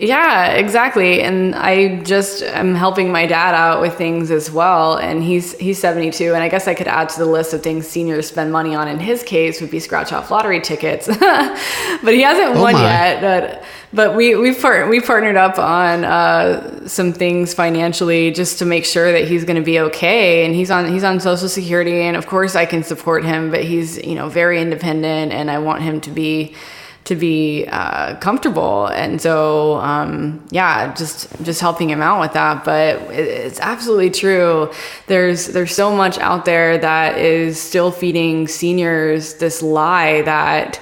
Yeah, 0.00 0.52
exactly. 0.52 1.22
And 1.22 1.56
I 1.56 2.00
just 2.04 2.42
am 2.42 2.76
helping 2.76 3.10
my 3.10 3.26
dad 3.26 3.56
out 3.56 3.80
with 3.80 3.94
things 3.94 4.30
as 4.30 4.48
well. 4.48 4.96
And 4.96 5.24
he's 5.24 5.58
he's 5.58 5.78
72. 5.80 6.34
And 6.34 6.42
I 6.42 6.48
guess 6.48 6.68
I 6.68 6.74
could 6.74 6.86
add 6.86 7.08
to 7.10 7.18
the 7.18 7.26
list 7.26 7.52
of 7.52 7.64
things 7.64 7.88
seniors 7.88 8.28
spend 8.28 8.52
money 8.52 8.76
on 8.76 8.86
in 8.86 9.00
his 9.00 9.24
case 9.24 9.60
would 9.60 9.72
be 9.72 9.80
scratch 9.80 10.12
off 10.12 10.30
lottery 10.30 10.60
tickets. 10.60 11.08
but 11.18 12.14
he 12.14 12.22
hasn't 12.22 12.56
oh 12.56 12.62
won 12.62 12.74
my. 12.74 12.82
yet. 12.82 13.20
But 13.20 13.64
but 13.92 14.14
we 14.14 14.36
we've 14.36 14.60
part, 14.60 14.88
we 14.88 15.00
partnered 15.00 15.36
up 15.36 15.58
on 15.58 16.04
uh, 16.04 16.86
some 16.86 17.12
things 17.12 17.52
financially 17.52 18.30
just 18.30 18.60
to 18.60 18.64
make 18.64 18.84
sure 18.84 19.10
that 19.10 19.26
he's 19.26 19.44
going 19.44 19.56
to 19.56 19.64
be 19.64 19.80
okay. 19.80 20.44
And 20.46 20.54
he's 20.54 20.70
on 20.70 20.92
he's 20.92 21.02
on 21.02 21.18
Social 21.18 21.48
Security, 21.48 22.02
and 22.02 22.16
of 22.16 22.28
course 22.28 22.54
I 22.54 22.66
can 22.66 22.84
support 22.84 23.24
him. 23.24 23.50
But 23.50 23.64
he's 23.64 23.98
you 23.98 24.14
know 24.14 24.28
very 24.28 24.62
independent, 24.62 25.32
and 25.32 25.50
I 25.50 25.58
want 25.58 25.82
him 25.82 26.00
to 26.02 26.10
be 26.10 26.54
to 27.04 27.16
be 27.16 27.66
uh, 27.68 28.16
comfortable. 28.16 28.86
And 28.88 29.20
so, 29.20 29.76
um, 29.76 30.46
yeah, 30.50 30.94
just 30.94 31.28
just 31.42 31.60
helping 31.60 31.88
him 31.88 32.02
out 32.02 32.20
with 32.20 32.32
that. 32.34 32.64
But 32.64 33.00
it, 33.10 33.26
it's 33.28 33.60
absolutely 33.60 34.10
true. 34.10 34.70
There's 35.06 35.46
there's 35.46 35.74
so 35.74 35.94
much 35.94 36.18
out 36.18 36.44
there 36.44 36.78
that 36.78 37.18
is 37.18 37.60
still 37.60 37.90
feeding 37.90 38.46
seniors 38.46 39.34
this 39.34 39.62
lie 39.62 40.22
that 40.22 40.80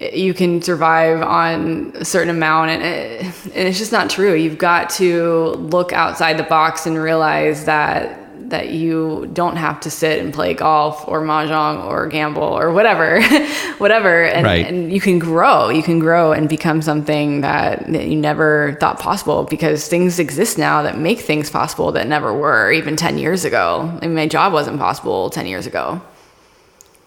you 0.00 0.32
can 0.32 0.62
survive 0.62 1.22
on 1.22 1.92
a 1.96 2.04
certain 2.04 2.30
amount 2.30 2.70
and, 2.70 2.82
it, 2.82 3.22
and 3.46 3.68
it's 3.68 3.78
just 3.78 3.90
not 3.90 4.08
true 4.08 4.32
you've 4.32 4.56
got 4.56 4.88
to 4.88 5.50
look 5.54 5.92
outside 5.92 6.38
the 6.38 6.44
box 6.44 6.86
and 6.86 6.96
realize 6.96 7.64
that 7.64 8.27
that 8.40 8.70
you 8.70 9.28
don't 9.32 9.56
have 9.56 9.80
to 9.80 9.90
sit 9.90 10.20
and 10.20 10.32
play 10.32 10.54
golf 10.54 11.06
or 11.06 11.22
mahjong 11.22 11.84
or 11.84 12.06
gamble 12.06 12.42
or 12.42 12.72
whatever, 12.72 13.22
whatever, 13.78 14.24
and, 14.24 14.44
right. 14.44 14.66
and 14.66 14.92
you 14.92 15.00
can 15.00 15.18
grow. 15.18 15.68
You 15.68 15.82
can 15.82 15.98
grow 15.98 16.32
and 16.32 16.48
become 16.48 16.82
something 16.82 17.42
that, 17.42 17.86
that 17.92 18.06
you 18.08 18.16
never 18.16 18.76
thought 18.80 18.98
possible 18.98 19.44
because 19.44 19.88
things 19.88 20.18
exist 20.18 20.58
now 20.58 20.82
that 20.82 20.98
make 20.98 21.20
things 21.20 21.50
possible 21.50 21.92
that 21.92 22.06
never 22.06 22.32
were 22.32 22.72
even 22.72 22.96
ten 22.96 23.18
years 23.18 23.44
ago. 23.44 23.98
I 24.00 24.06
mean, 24.06 24.14
my 24.14 24.26
job 24.28 24.52
wasn't 24.52 24.78
possible 24.78 25.30
ten 25.30 25.46
years 25.46 25.66
ago. 25.66 26.00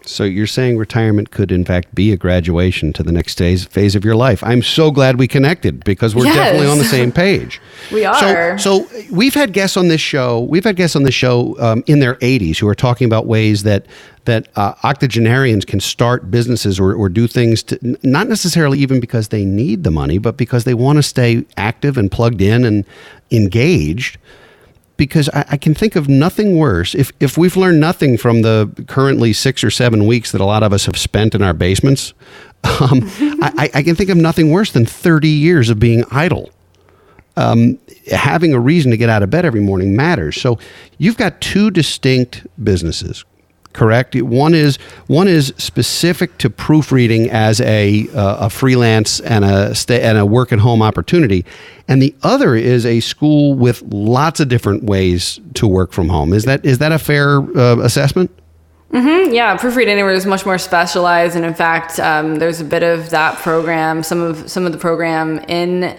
So 0.03 0.23
you're 0.23 0.47
saying 0.47 0.77
retirement 0.77 1.31
could, 1.31 1.51
in 1.51 1.63
fact, 1.63 1.93
be 1.93 2.11
a 2.11 2.17
graduation 2.17 2.91
to 2.93 3.03
the 3.03 3.11
next 3.11 3.37
phase, 3.37 3.65
phase 3.65 3.95
of 3.95 4.03
your 4.03 4.15
life. 4.15 4.43
I'm 4.43 4.63
so 4.63 4.89
glad 4.89 5.19
we 5.19 5.27
connected 5.27 5.83
because 5.83 6.15
we're 6.15 6.25
yes. 6.25 6.35
definitely 6.35 6.67
on 6.67 6.77
the 6.79 6.85
same 6.85 7.11
page. 7.11 7.61
we 7.91 8.05
are. 8.05 8.57
So, 8.57 8.87
so 8.87 9.03
we've 9.11 9.35
had 9.35 9.53
guests 9.53 9.77
on 9.77 9.89
this 9.89 10.01
show. 10.01 10.41
We've 10.41 10.63
had 10.63 10.75
guests 10.75 10.95
on 10.95 11.03
this 11.03 11.13
show 11.13 11.55
um, 11.59 11.83
in 11.85 11.99
their 11.99 12.15
80s 12.15 12.57
who 12.57 12.67
are 12.67 12.75
talking 12.75 13.05
about 13.05 13.27
ways 13.27 13.63
that 13.63 13.85
that 14.25 14.47
uh, 14.55 14.75
octogenarians 14.83 15.65
can 15.65 15.79
start 15.79 16.29
businesses 16.29 16.79
or, 16.79 16.93
or 16.93 17.09
do 17.09 17.25
things 17.25 17.63
to 17.63 17.97
not 18.03 18.27
necessarily 18.27 18.77
even 18.77 18.99
because 18.99 19.29
they 19.29 19.43
need 19.43 19.83
the 19.83 19.89
money, 19.89 20.19
but 20.19 20.37
because 20.37 20.63
they 20.63 20.75
want 20.75 20.97
to 20.97 21.03
stay 21.03 21.43
active 21.57 21.97
and 21.97 22.11
plugged 22.11 22.39
in 22.39 22.63
and 22.63 22.85
engaged 23.31 24.19
because 25.01 25.29
I, 25.29 25.45
I, 25.49 25.57
can 25.57 25.73
think 25.73 25.95
of 25.95 26.07
nothing 26.07 26.57
worse. 26.57 26.93
If, 26.93 27.11
if 27.19 27.35
we've 27.35 27.57
learned 27.57 27.79
nothing 27.79 28.19
from 28.19 28.43
the 28.43 28.71
currently 28.87 29.33
six 29.33 29.63
or 29.63 29.71
seven 29.71 30.05
weeks 30.05 30.31
that 30.31 30.41
a 30.41 30.45
lot 30.45 30.61
of 30.61 30.73
us 30.73 30.85
have 30.85 30.95
spent 30.95 31.33
in 31.33 31.41
our 31.41 31.55
basements, 31.55 32.13
um, 32.63 33.09
I, 33.41 33.71
I, 33.73 33.81
can 33.81 33.95
think 33.95 34.11
of 34.11 34.17
nothing 34.17 34.51
worse 34.51 34.71
than 34.71 34.85
30 34.85 35.27
years 35.27 35.71
of 35.71 35.79
being 35.79 36.05
idle. 36.11 36.51
Um, 37.35 37.79
having 38.11 38.53
a 38.53 38.59
reason 38.59 38.91
to 38.91 38.97
get 38.97 39.09
out 39.09 39.23
of 39.23 39.31
bed 39.31 39.43
every 39.43 39.59
morning 39.59 39.95
matters. 39.95 40.39
So 40.39 40.59
you've 40.99 41.17
got 41.17 41.41
two 41.41 41.71
distinct 41.71 42.45
businesses 42.63 43.25
correct? 43.73 44.15
One 44.21 44.53
is 44.53 44.77
one 45.07 45.27
is 45.27 45.53
specific 45.57 46.37
to 46.39 46.49
proofreading 46.49 47.29
as 47.29 47.61
a 47.61 48.07
uh, 48.09 48.45
a 48.45 48.49
freelance 48.49 49.19
and 49.19 49.45
a 49.45 49.73
stay 49.75 50.01
and 50.01 50.17
a 50.17 50.25
work 50.25 50.51
at 50.51 50.59
home 50.59 50.81
opportunity, 50.81 51.45
and 51.87 52.01
the 52.01 52.15
other 52.23 52.55
is 52.55 52.85
a 52.85 52.99
school 52.99 53.53
with 53.53 53.81
lots 53.83 54.39
of 54.39 54.49
different 54.49 54.83
ways 54.83 55.39
to 55.55 55.67
work 55.67 55.91
from 55.91 56.09
home. 56.09 56.33
Is 56.33 56.45
that 56.45 56.65
is 56.65 56.77
that 56.79 56.91
a 56.91 56.99
fair 56.99 57.39
uh, 57.57 57.77
assessment? 57.79 58.31
Mm-hmm, 58.91 59.33
yeah, 59.33 59.55
Proofread 59.55 59.87
Anywhere 59.87 60.11
is 60.11 60.25
much 60.25 60.45
more 60.45 60.57
specialized, 60.57 61.37
and 61.37 61.45
in 61.45 61.53
fact, 61.53 61.97
um, 61.97 62.35
there's 62.35 62.59
a 62.59 62.65
bit 62.65 62.83
of 62.83 63.09
that 63.11 63.37
program. 63.37 64.03
Some 64.03 64.19
of 64.19 64.51
some 64.51 64.65
of 64.65 64.73
the 64.73 64.77
program 64.77 65.39
in 65.47 65.97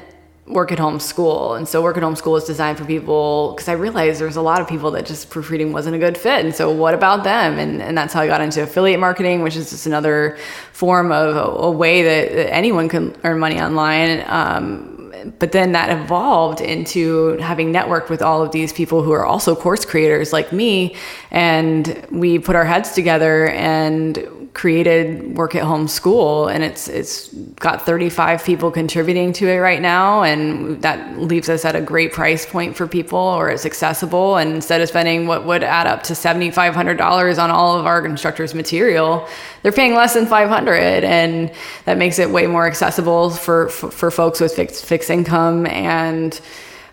work 0.55 0.73
at 0.73 0.79
home 0.79 1.01
school. 1.01 1.55
And 1.55 1.69
so 1.69 1.83
work 1.83 1.97
at 1.97 2.03
home 2.03 2.17
school 2.17 2.37
is 2.37 2.45
designed 2.45 2.79
for 2.79 2.85
people 2.85 3.53
because 3.53 3.69
I 3.69 3.73
realized 3.73 4.21
there 4.21 4.27
was 4.27 4.37
a 4.37 4.43
lot 4.43 4.61
of 4.61 4.69
people 4.69 4.91
that 4.93 5.07
just 5.07 5.31
proofreading 5.31 5.73
wasn't 5.73 5.97
a 5.97 5.99
good 5.99 6.17
fit. 6.17 6.45
And 6.45 6.55
so 6.55 6.71
what 6.71 6.95
about 6.95 7.25
them? 7.25 7.59
And, 7.59 7.83
and 7.83 7.97
that's 7.97 8.13
how 8.13 8.21
I 8.21 8.27
got 8.27 8.41
into 8.41 8.63
affiliate 8.63 9.01
marketing, 9.01 9.43
which 9.43 9.57
is 9.57 9.71
just 9.71 9.87
another 9.87 10.39
form 10.73 11.13
of 11.13 11.37
a, 11.37 11.41
a 11.41 11.71
way 11.71 12.03
that, 12.03 12.35
that, 12.35 12.53
anyone 12.53 12.89
can 12.89 13.17
earn 13.25 13.39
money 13.39 13.61
online. 13.61 14.25
Um, 14.27 14.93
but 15.39 15.53
then 15.53 15.73
that 15.73 15.91
evolved 15.91 16.61
into 16.61 17.37
having 17.39 17.73
networked 17.73 18.09
with 18.09 18.23
all 18.23 18.43
of 18.43 18.53
these 18.53 18.73
people 18.73 19.03
who 19.03 19.13
are 19.13 19.25
also 19.25 19.55
course 19.55 19.85
creators 19.85 20.33
like 20.33 20.53
me. 20.53 20.97
And 21.31 22.07
we 22.11 22.39
put 22.39 22.57
our 22.57 22.65
heads 22.65 22.93
together 22.93 23.49
and 23.49 24.42
created 24.55 25.35
work 25.35 25.55
at 25.55 25.63
home 25.63 25.89
school 25.89 26.47
and 26.47 26.63
it's 26.63 26.87
it's 26.87 27.29
got 27.57 27.87
35 27.87 28.45
people 28.45 28.71
contributing 28.71 29.33
to 29.33 29.49
it 29.49 29.57
right 29.57 29.81
now 29.81 30.23
and 30.23 30.83
that 30.83 31.19
leaves 31.19 31.49
us 31.49 31.65
at 31.65 31.75
a 31.75 31.81
great 31.81 32.13
price 32.13 32.45
point 32.45 32.77
for 32.77 32.87
people 32.87 33.19
or 33.19 33.49
it's 33.49 33.65
accessible. 33.65 34.37
And 34.37 34.55
instead 34.55 34.83
of 34.83 34.89
spending 34.89 35.27
what 35.27 35.47
would 35.47 35.63
add 35.63 35.87
up 35.87 36.03
to 36.05 36.13
$7500 36.13 37.43
on 37.43 37.51
all 37.51 37.79
of 37.79 37.87
our 37.87 38.05
instructors 38.05 38.55
material 38.55 39.27
they're 39.63 39.73
paying 39.73 39.95
less 39.95 40.15
than 40.15 40.27
500 40.27 41.05
and 41.05 41.51
that 41.85 41.97
makes 41.97 42.19
it 42.19 42.29
way 42.31 42.47
more 42.47 42.67
accessible 42.67 43.31
for 43.31 43.69
for, 43.71 43.91
for 43.91 44.11
folks 44.11 44.41
with 44.41 44.55
fixed 44.55 44.85
fixed 44.85 45.09
income. 45.09 45.67
And 45.67 46.39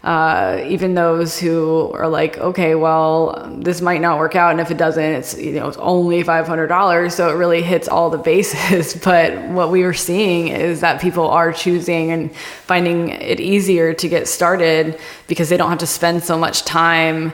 uh, 0.03 0.63
even 0.65 0.93
those 0.93 1.37
who 1.37 1.91
are 1.93 2.07
like, 2.07 2.37
okay, 2.37 2.73
well, 2.73 3.53
this 3.59 3.81
might 3.81 3.99
not 3.99 4.17
work 4.17 4.33
out, 4.33 4.51
and 4.51 4.61
if 4.61 4.71
it 4.71 4.77
doesn't, 4.77 5.03
it's 5.03 5.37
you 5.37 5.51
know 5.51 5.67
it's 5.67 5.77
only 5.77 6.23
five 6.23 6.47
hundred 6.47 6.67
dollars, 6.67 7.15
so 7.15 7.29
it 7.29 7.33
really 7.33 7.61
hits 7.61 7.89
all 7.89 8.09
the 8.09 8.17
bases. 8.31 8.93
but 9.03 9.37
what 9.49 9.71
we 9.71 9.83
are 9.83 9.93
seeing 9.93 10.47
is 10.47 10.79
that 10.81 11.01
people 11.01 11.27
are 11.27 11.51
choosing 11.51 12.11
and 12.11 12.33
finding 12.35 13.09
it 13.09 13.41
easier 13.41 13.93
to 13.93 14.07
get 14.07 14.27
started 14.27 14.97
because 15.27 15.49
they 15.49 15.57
don't 15.57 15.69
have 15.69 15.79
to 15.79 15.87
spend 15.87 16.23
so 16.23 16.37
much 16.37 16.63
time 16.63 17.33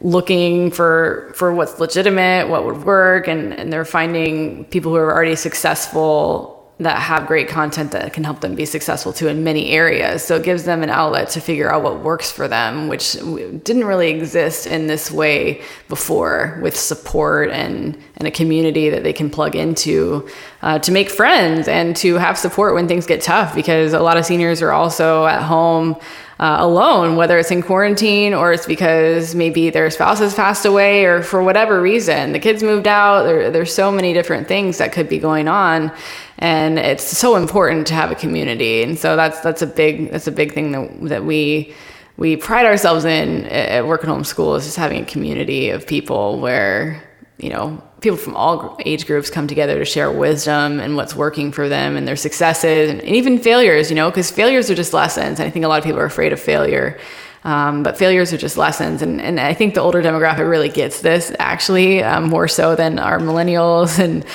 looking 0.00 0.72
for 0.72 1.32
for 1.36 1.54
what's 1.54 1.78
legitimate, 1.78 2.48
what 2.48 2.64
would 2.64 2.84
work, 2.84 3.28
and 3.28 3.54
and 3.54 3.72
they're 3.72 3.84
finding 3.84 4.64
people 4.64 4.90
who 4.90 4.98
are 4.98 5.12
already 5.12 5.36
successful 5.36 6.59
that 6.80 6.98
have 6.98 7.26
great 7.26 7.46
content 7.46 7.92
that 7.92 8.12
can 8.14 8.24
help 8.24 8.40
them 8.40 8.54
be 8.54 8.64
successful 8.64 9.12
too 9.12 9.28
in 9.28 9.44
many 9.44 9.70
areas. 9.70 10.24
So 10.24 10.36
it 10.36 10.42
gives 10.42 10.64
them 10.64 10.82
an 10.82 10.88
outlet 10.88 11.28
to 11.30 11.40
figure 11.40 11.70
out 11.70 11.82
what 11.82 12.00
works 12.00 12.32
for 12.32 12.48
them, 12.48 12.88
which 12.88 13.12
didn't 13.12 13.84
really 13.84 14.10
exist 14.10 14.66
in 14.66 14.86
this 14.86 15.10
way 15.10 15.62
before 15.88 16.58
with 16.62 16.74
support 16.74 17.50
and, 17.50 17.98
and 18.16 18.26
a 18.26 18.30
community 18.30 18.88
that 18.88 19.02
they 19.02 19.12
can 19.12 19.28
plug 19.28 19.54
into 19.54 20.26
uh, 20.62 20.78
to 20.78 20.90
make 20.90 21.10
friends 21.10 21.68
and 21.68 21.94
to 21.96 22.14
have 22.14 22.38
support 22.38 22.72
when 22.72 22.88
things 22.88 23.04
get 23.04 23.20
tough 23.20 23.54
because 23.54 23.92
a 23.92 24.00
lot 24.00 24.16
of 24.16 24.24
seniors 24.24 24.62
are 24.62 24.72
also 24.72 25.26
at 25.26 25.42
home 25.42 25.96
uh, 26.40 26.56
alone, 26.60 27.16
whether 27.16 27.38
it's 27.38 27.50
in 27.50 27.60
quarantine 27.60 28.32
or 28.32 28.50
it's 28.50 28.64
because 28.64 29.34
maybe 29.34 29.68
their 29.68 29.90
spouse 29.90 30.20
has 30.20 30.34
passed 30.34 30.64
away 30.64 31.04
or 31.04 31.22
for 31.22 31.42
whatever 31.42 31.82
reason, 31.82 32.32
the 32.32 32.38
kids 32.38 32.62
moved 32.62 32.88
out. 32.88 33.24
There, 33.24 33.50
there's 33.50 33.74
so 33.74 33.92
many 33.92 34.14
different 34.14 34.48
things 34.48 34.78
that 34.78 34.90
could 34.90 35.06
be 35.06 35.18
going 35.18 35.48
on, 35.48 35.92
and 36.40 36.78
it's 36.78 37.04
so 37.04 37.36
important 37.36 37.86
to 37.88 37.94
have 37.94 38.10
a 38.10 38.14
community. 38.14 38.82
And 38.82 38.98
so 38.98 39.14
that's 39.14 39.40
that's 39.40 39.62
a 39.62 39.66
big 39.66 40.10
that's 40.10 40.26
a 40.26 40.32
big 40.32 40.52
thing 40.52 40.72
that 40.72 41.08
that 41.08 41.24
we 41.24 41.74
we 42.16 42.36
pride 42.36 42.66
ourselves 42.66 43.04
in 43.04 43.46
at 43.46 43.86
Work 43.86 44.02
at 44.02 44.08
Home 44.08 44.24
School 44.24 44.54
is 44.56 44.64
just 44.64 44.76
having 44.76 45.02
a 45.02 45.06
community 45.06 45.70
of 45.70 45.86
people 45.86 46.40
where 46.40 47.02
you 47.38 47.50
know 47.50 47.82
people 48.00 48.16
from 48.16 48.34
all 48.34 48.78
age 48.86 49.06
groups 49.06 49.28
come 49.28 49.46
together 49.46 49.78
to 49.78 49.84
share 49.84 50.10
wisdom 50.10 50.80
and 50.80 50.96
what's 50.96 51.14
working 51.14 51.52
for 51.52 51.68
them 51.68 51.96
and 51.96 52.08
their 52.08 52.16
successes 52.16 52.90
and, 52.90 53.02
even 53.02 53.38
failures, 53.38 53.90
you 53.90 53.96
know, 53.96 54.10
because 54.10 54.30
failures 54.30 54.70
are 54.70 54.74
just 54.74 54.94
lessons. 54.94 55.38
And 55.38 55.46
I 55.46 55.50
think 55.50 55.64
a 55.64 55.68
lot 55.68 55.78
of 55.78 55.84
people 55.84 56.00
are 56.00 56.06
afraid 56.06 56.32
of 56.32 56.40
failure. 56.40 56.98
Um, 57.42 57.82
but 57.82 57.96
failures 57.96 58.32
are 58.32 58.36
just 58.36 58.56
lessons. 58.56 59.00
And, 59.00 59.20
and 59.20 59.40
I 59.40 59.54
think 59.54 59.74
the 59.74 59.80
older 59.80 60.02
demographic 60.02 60.48
really 60.48 60.68
gets 60.68 61.00
this 61.00 61.34
actually 61.38 62.02
um, 62.02 62.24
more 62.24 62.48
so 62.48 62.76
than 62.76 62.98
our 62.98 63.18
millennials 63.18 63.98
and, 63.98 64.26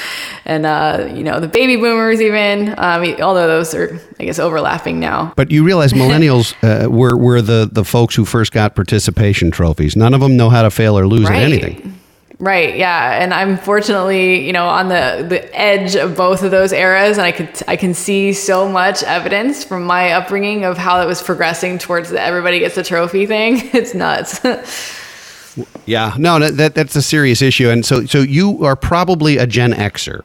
and 0.45 0.65
uh, 0.65 1.11
you 1.13 1.23
know, 1.23 1.39
the 1.39 1.47
baby 1.47 1.75
boomers 1.75 2.19
even, 2.19 2.69
um, 2.79 3.03
although 3.21 3.47
those 3.47 3.75
are, 3.75 3.99
I 4.19 4.25
guess, 4.25 4.39
overlapping 4.39 4.99
now. 4.99 5.33
But 5.35 5.51
you 5.51 5.63
realize 5.63 5.93
millennials 5.93 6.55
uh, 6.63 6.89
were, 6.89 7.15
were 7.15 7.41
the, 7.41 7.69
the 7.71 7.85
folks 7.85 8.15
who 8.15 8.25
first 8.25 8.51
got 8.51 8.75
participation 8.75 9.51
trophies. 9.51 9.95
None 9.95 10.13
of 10.13 10.21
them 10.21 10.35
know 10.35 10.49
how 10.49 10.63
to 10.63 10.71
fail 10.71 10.97
or 10.97 11.07
lose 11.07 11.29
right. 11.29 11.43
at 11.43 11.43
anything. 11.43 11.99
Right. 12.39 12.75
Yeah. 12.75 13.21
And 13.21 13.33
I'm 13.33 13.57
fortunately, 13.57 14.45
you 14.45 14.51
know, 14.51 14.67
on 14.67 14.89
the, 14.89 15.25
the 15.27 15.57
edge 15.57 15.95
of 15.95 16.17
both 16.17 16.43
of 16.43 16.51
those 16.51 16.73
eras. 16.73 17.17
And 17.17 17.25
I 17.25 17.31
could, 17.31 17.49
I 17.67 17.75
can 17.77 17.93
see 17.93 18.33
so 18.33 18.67
much 18.67 19.03
evidence 19.03 19.63
from 19.63 19.83
my 19.83 20.11
upbringing 20.11 20.65
of 20.65 20.77
how 20.77 21.01
it 21.01 21.05
was 21.05 21.21
progressing 21.21 21.77
towards 21.77 22.09
the 22.09 22.21
everybody 22.21 22.59
gets 22.59 22.77
a 22.77 22.83
trophy 22.83 23.25
thing. 23.25 23.69
It's 23.75 23.93
nuts. 23.93 24.39
yeah. 25.85 26.15
No, 26.17 26.39
that, 26.39 26.75
that's 26.75 26.95
a 26.95 27.01
serious 27.01 27.41
issue. 27.41 27.69
And 27.69 27.85
so, 27.85 28.05
so 28.05 28.19
you 28.19 28.63
are 28.65 28.75
probably 28.75 29.37
a 29.37 29.45
Gen 29.45 29.73
Xer. 29.73 30.23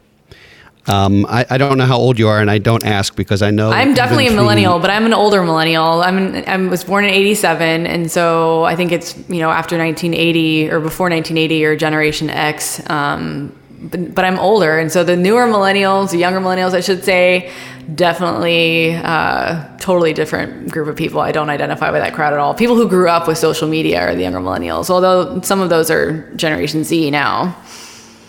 Um, 0.86 1.26
I, 1.26 1.44
I, 1.50 1.58
don't 1.58 1.76
know 1.76 1.84
how 1.84 1.98
old 1.98 2.18
you 2.18 2.28
are, 2.28 2.40
and 2.40 2.50
I 2.50 2.58
don't 2.58 2.84
ask 2.84 3.14
because 3.14 3.42
I 3.42 3.50
know 3.50 3.70
I'm 3.70 3.92
definitely 3.92 4.28
a 4.28 4.32
millennial, 4.32 4.78
but 4.78 4.88
I'm 4.88 5.04
an 5.04 5.12
older 5.12 5.42
millennial. 5.42 6.02
I'm 6.02 6.16
an, 6.16 6.44
I 6.48 6.56
was 6.68 6.84
born 6.84 7.04
in 7.04 7.10
'87, 7.10 7.86
and 7.86 8.10
so 8.10 8.64
I 8.64 8.76
think 8.76 8.90
it's 8.90 9.16
you 9.28 9.40
know 9.40 9.50
after 9.50 9.76
1980 9.76 10.70
or 10.70 10.80
before 10.80 11.10
1980 11.10 11.64
or 11.66 11.76
Generation 11.76 12.30
X. 12.30 12.80
Um, 12.88 13.54
but, 13.82 14.14
but, 14.14 14.24
I'm 14.26 14.38
older, 14.38 14.78
and 14.78 14.92
so 14.92 15.04
the 15.04 15.16
newer 15.16 15.46
millennials, 15.46 16.10
the 16.10 16.18
younger 16.18 16.38
millennials, 16.38 16.74
I 16.74 16.80
should 16.80 17.02
say, 17.02 17.50
definitely 17.94 18.94
uh, 18.94 19.76
totally 19.78 20.12
different 20.12 20.70
group 20.70 20.88
of 20.88 20.96
people. 20.96 21.20
I 21.20 21.32
don't 21.32 21.48
identify 21.48 21.90
with 21.90 22.02
that 22.02 22.14
crowd 22.14 22.34
at 22.34 22.38
all. 22.38 22.54
People 22.54 22.76
who 22.76 22.88
grew 22.88 23.08
up 23.08 23.26
with 23.26 23.38
social 23.38 23.68
media 23.68 24.00
are 24.02 24.14
the 24.14 24.22
younger 24.22 24.40
millennials, 24.40 24.90
although 24.90 25.40
some 25.40 25.60
of 25.60 25.70
those 25.70 25.90
are 25.90 26.30
Generation 26.36 26.84
Z 26.84 27.10
now. 27.10 27.56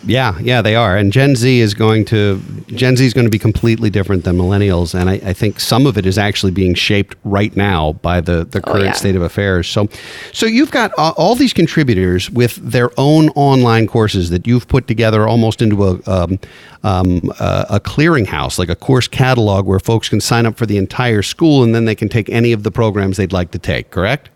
Yeah, 0.04 0.38
yeah, 0.40 0.62
they 0.62 0.76
are. 0.76 0.98
And 0.98 1.14
Gen 1.14 1.36
Z 1.36 1.60
is 1.60 1.74
going 1.74 2.06
to 2.06 2.42
Gen 2.68 2.98
Z 2.98 3.06
is 3.06 3.14
going 3.14 3.26
to 3.26 3.32
be 3.32 3.38
completely 3.38 3.90
different 3.90 4.24
than 4.24 4.36
millennials, 4.38 5.00
and 5.00 5.10
I, 5.10 5.14
I 5.14 5.34
think 5.34 5.60
some 5.60 5.86
of 5.86 5.98
it 5.98 6.06
is 6.06 6.18
actually 6.18 6.52
being 6.52 6.74
shaped 6.74 7.16
right 7.24 7.56
now 7.56 7.94
by 7.94 8.20
the 8.20 8.46
the 8.46 8.60
oh, 8.60 8.72
current 8.72 8.84
oh, 8.84 8.88
yeah. 8.88 8.92
state 8.94 9.16
of 9.16 9.22
affairs. 9.22 9.68
So, 9.68 9.90
so 10.34 10.46
you've 10.48 10.72
got 10.72 10.92
all, 10.98 11.14
all, 11.18 11.36
these 11.36 11.54
contributors 11.54 12.32
with 12.32 12.56
their 12.56 12.90
own 12.98 13.30
online 13.30 13.86
courses 13.86 14.32
that 14.32 14.48
you've 14.48 14.68
put 14.68 14.88
together 14.88 15.28
almost 15.28 15.62
into 15.62 15.84
a 15.84 16.00
um, 16.08 16.40
um, 16.84 17.32
a, 17.40 17.66
a 17.72 17.80
clearinghouse, 17.80 18.58
like 18.58 18.70
a 18.70 18.76
course 18.76 19.08
catalog, 19.08 19.66
where 19.68 19.80
folks 19.80 20.10
can 20.10 20.20
sign 20.20 20.48
up 20.48 20.58
for 20.58 20.66
the 20.66 20.78
entire 20.78 21.22
school, 21.22 21.64
and 21.64 21.76
then 21.76 21.86
they 21.86 21.96
can 21.96 22.10
take 22.10 22.28
any 22.30 22.54
of 22.54 22.64
the 22.64 22.72
programs 22.72 23.18
they'd 23.18 23.34
like 23.34 23.52
to 23.52 23.60
take. 23.60 23.92
Correct? 23.92 24.30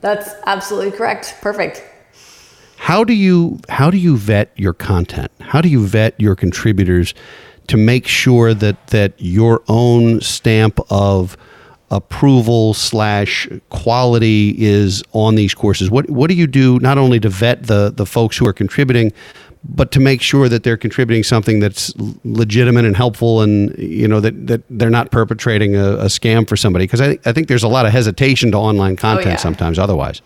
That's 0.00 0.30
absolutely 0.46 0.90
correct. 0.90 1.36
Perfect 1.40 1.84
how 2.82 3.04
do 3.04 3.12
you 3.12 3.60
how 3.68 3.92
do 3.92 3.96
you 3.96 4.16
vet 4.16 4.50
your 4.56 4.72
content? 4.72 5.30
How 5.40 5.60
do 5.60 5.68
you 5.68 5.86
vet 5.86 6.20
your 6.20 6.34
contributors 6.34 7.14
to 7.68 7.76
make 7.76 8.08
sure 8.08 8.54
that 8.54 8.88
that 8.88 9.12
your 9.18 9.62
own 9.68 10.20
stamp 10.20 10.80
of 10.90 11.36
approval 11.92 12.74
slash 12.74 13.48
quality 13.70 14.56
is 14.58 15.00
on 15.12 15.36
these 15.36 15.54
courses? 15.54 15.92
What 15.92 16.10
what 16.10 16.28
do 16.28 16.34
you 16.34 16.48
do 16.48 16.80
not 16.80 16.98
only 16.98 17.20
to 17.20 17.28
vet 17.28 17.68
the 17.68 17.92
the 17.94 18.04
folks 18.04 18.36
who 18.36 18.48
are 18.48 18.52
contributing, 18.52 19.12
but 19.62 19.92
to 19.92 20.00
make 20.00 20.20
sure 20.20 20.48
that 20.48 20.64
they're 20.64 20.76
contributing 20.76 21.22
something 21.22 21.60
that's 21.60 21.94
legitimate 22.24 22.84
and 22.84 22.96
helpful, 22.96 23.42
and 23.42 23.78
you 23.78 24.08
know 24.08 24.18
that 24.18 24.48
that 24.48 24.62
they're 24.68 24.90
not 24.90 25.12
perpetrating 25.12 25.76
a, 25.76 25.92
a 25.98 26.06
scam 26.06 26.48
for 26.48 26.56
somebody? 26.56 26.86
Because 26.86 27.00
I 27.00 27.16
I 27.24 27.32
think 27.32 27.46
there's 27.46 27.62
a 27.62 27.68
lot 27.68 27.86
of 27.86 27.92
hesitation 27.92 28.50
to 28.50 28.58
online 28.58 28.96
content 28.96 29.26
oh, 29.28 29.30
yeah. 29.30 29.36
sometimes. 29.36 29.78
Otherwise. 29.78 30.20